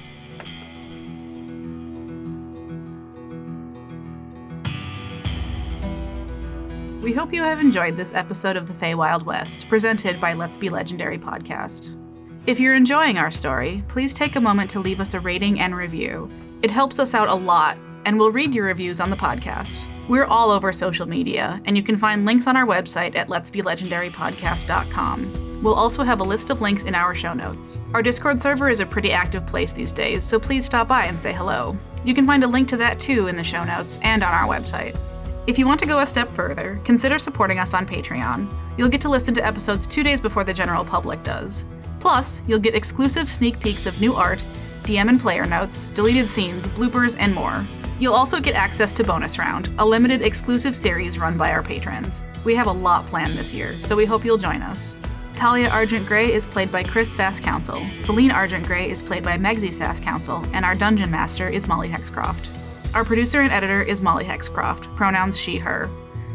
We 7.01 7.13
hope 7.13 7.33
you 7.33 7.41
have 7.43 7.61
enjoyed 7.61 7.95
this 7.95 8.13
episode 8.13 8.57
of 8.57 8.67
the 8.67 8.73
Fey 8.73 8.93
Wild 8.93 9.25
West, 9.25 9.69
presented 9.69 10.19
by 10.19 10.33
Let's 10.33 10.57
Be 10.57 10.67
Legendary 10.67 11.17
podcast. 11.17 11.95
If 12.45 12.59
you're 12.59 12.75
enjoying 12.75 13.17
our 13.17 13.31
story, 13.31 13.85
please 13.87 14.13
take 14.13 14.35
a 14.35 14.41
moment 14.41 14.69
to 14.71 14.81
leave 14.81 14.99
us 14.99 15.13
a 15.13 15.21
rating 15.21 15.61
and 15.61 15.73
review. 15.73 16.29
It 16.61 16.69
helps 16.69 16.99
us 16.99 17.13
out 17.13 17.29
a 17.29 17.33
lot, 17.33 17.77
and 18.03 18.19
we'll 18.19 18.33
read 18.33 18.53
your 18.53 18.65
reviews 18.65 18.99
on 18.99 19.09
the 19.09 19.15
podcast. 19.15 19.81
We're 20.09 20.25
all 20.25 20.51
over 20.51 20.73
social 20.73 21.05
media, 21.05 21.61
and 21.63 21.77
you 21.77 21.83
can 21.83 21.95
find 21.95 22.25
links 22.25 22.47
on 22.47 22.57
our 22.57 22.65
website 22.65 23.15
at 23.15 23.29
letsbelegendarypodcast.com. 23.29 25.61
We'll 25.63 25.75
also 25.75 26.03
have 26.03 26.19
a 26.19 26.25
list 26.25 26.49
of 26.49 26.59
links 26.59 26.83
in 26.83 26.95
our 26.95 27.15
show 27.15 27.33
notes. 27.33 27.79
Our 27.93 28.01
Discord 28.01 28.43
server 28.43 28.69
is 28.69 28.81
a 28.81 28.85
pretty 28.85 29.13
active 29.13 29.47
place 29.47 29.71
these 29.71 29.93
days, 29.93 30.25
so 30.25 30.37
please 30.37 30.65
stop 30.65 30.89
by 30.89 31.05
and 31.05 31.21
say 31.21 31.31
hello. 31.31 31.77
You 32.03 32.13
can 32.13 32.25
find 32.25 32.43
a 32.43 32.47
link 32.47 32.67
to 32.69 32.77
that 32.77 32.99
too 32.99 33.27
in 33.27 33.37
the 33.37 33.43
show 33.43 33.63
notes 33.63 34.01
and 34.03 34.21
on 34.21 34.33
our 34.33 34.49
website. 34.49 34.97
If 35.49 35.57
you 35.57 35.65
want 35.65 35.79
to 35.79 35.87
go 35.87 35.97
a 35.97 36.05
step 36.05 36.31
further, 36.35 36.79
consider 36.83 37.17
supporting 37.17 37.57
us 37.57 37.73
on 37.73 37.87
Patreon. 37.87 38.47
You'll 38.77 38.87
get 38.87 39.01
to 39.01 39.09
listen 39.09 39.33
to 39.33 39.43
episodes 39.43 39.87
two 39.87 40.03
days 40.03 40.21
before 40.21 40.43
the 40.43 40.53
general 40.53 40.85
public 40.85 41.23
does. 41.23 41.65
Plus, 41.99 42.43
you'll 42.45 42.59
get 42.59 42.75
exclusive 42.75 43.27
sneak 43.27 43.59
peeks 43.59 43.87
of 43.87 43.99
new 43.99 44.13
art, 44.13 44.45
DM 44.83 45.09
and 45.09 45.19
player 45.19 45.45
notes, 45.45 45.85
deleted 45.95 46.29
scenes, 46.29 46.67
bloopers, 46.67 47.15
and 47.17 47.33
more. 47.33 47.65
You'll 47.99 48.13
also 48.13 48.39
get 48.39 48.53
access 48.53 48.93
to 48.93 49.03
Bonus 49.03 49.39
Round, 49.39 49.71
a 49.79 49.85
limited 49.85 50.21
exclusive 50.21 50.75
series 50.75 51.17
run 51.17 51.35
by 51.35 51.49
our 51.49 51.63
patrons. 51.63 52.23
We 52.45 52.53
have 52.53 52.67
a 52.67 52.71
lot 52.71 53.07
planned 53.07 53.35
this 53.35 53.51
year, 53.51 53.81
so 53.81 53.95
we 53.95 54.05
hope 54.05 54.23
you'll 54.23 54.37
join 54.37 54.61
us. 54.61 54.95
Talia 55.33 55.69
Argent 55.69 56.05
Grey 56.05 56.31
is 56.31 56.45
played 56.45 56.71
by 56.71 56.83
Chris 56.83 57.11
Sass 57.11 57.39
Council, 57.39 57.83
Celine 57.97 58.29
Argent 58.29 58.67
Grey 58.67 58.87
is 58.87 59.01
played 59.01 59.23
by 59.23 59.35
Megsy 59.35 59.73
Sass 59.73 59.99
Council, 59.99 60.45
and 60.53 60.63
our 60.63 60.75
Dungeon 60.75 61.09
Master 61.09 61.49
is 61.49 61.67
Molly 61.67 61.89
Hexcroft. 61.89 62.58
Our 62.95 63.05
producer 63.05 63.41
and 63.41 63.53
editor 63.53 63.83
is 63.83 64.01
Molly 64.01 64.25
Hexcroft, 64.25 64.95
pronouns 64.95 65.37
she, 65.37 65.57
her. 65.57 65.89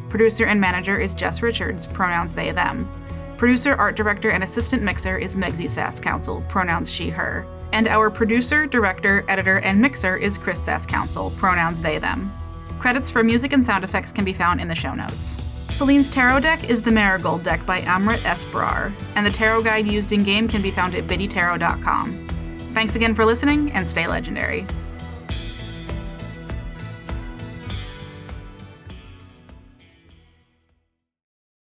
Producer 0.08 0.46
and 0.46 0.60
manager 0.60 1.00
is 1.00 1.12
Jess 1.12 1.42
Richards, 1.42 1.84
pronouns 1.84 2.32
they, 2.32 2.52
them. 2.52 2.88
Producer, 3.36 3.74
art 3.74 3.96
director, 3.96 4.30
and 4.30 4.44
assistant 4.44 4.80
mixer 4.80 5.18
is 5.18 5.34
Megsy 5.34 5.68
Sass 5.68 5.98
Council, 5.98 6.44
pronouns 6.48 6.88
she, 6.88 7.10
her. 7.10 7.44
And 7.72 7.88
our 7.88 8.08
producer, 8.08 8.66
director, 8.66 9.24
editor, 9.28 9.58
and 9.58 9.80
mixer 9.80 10.16
is 10.16 10.38
Chris 10.38 10.62
Sass 10.62 10.86
Council, 10.86 11.32
pronouns 11.32 11.82
they, 11.82 11.98
them. 11.98 12.32
Credits 12.78 13.10
for 13.10 13.24
music 13.24 13.52
and 13.52 13.66
sound 13.66 13.82
effects 13.82 14.12
can 14.12 14.24
be 14.24 14.32
found 14.32 14.60
in 14.60 14.68
the 14.68 14.76
show 14.76 14.94
notes. 14.94 15.36
Celine's 15.70 16.08
tarot 16.08 16.38
deck 16.38 16.70
is 16.70 16.82
the 16.82 16.92
Marigold 16.92 17.42
deck 17.42 17.66
by 17.66 17.80
Amrit 17.80 18.24
S. 18.24 18.44
Brar, 18.44 18.92
and 19.16 19.26
the 19.26 19.30
tarot 19.30 19.62
guide 19.62 19.88
used 19.88 20.12
in 20.12 20.22
game 20.22 20.46
can 20.46 20.62
be 20.62 20.70
found 20.70 20.94
at 20.94 21.08
biddytarot.com. 21.08 22.28
Thanks 22.74 22.94
again 22.94 23.16
for 23.16 23.24
listening, 23.24 23.72
and 23.72 23.88
stay 23.88 24.06
legendary. 24.06 24.64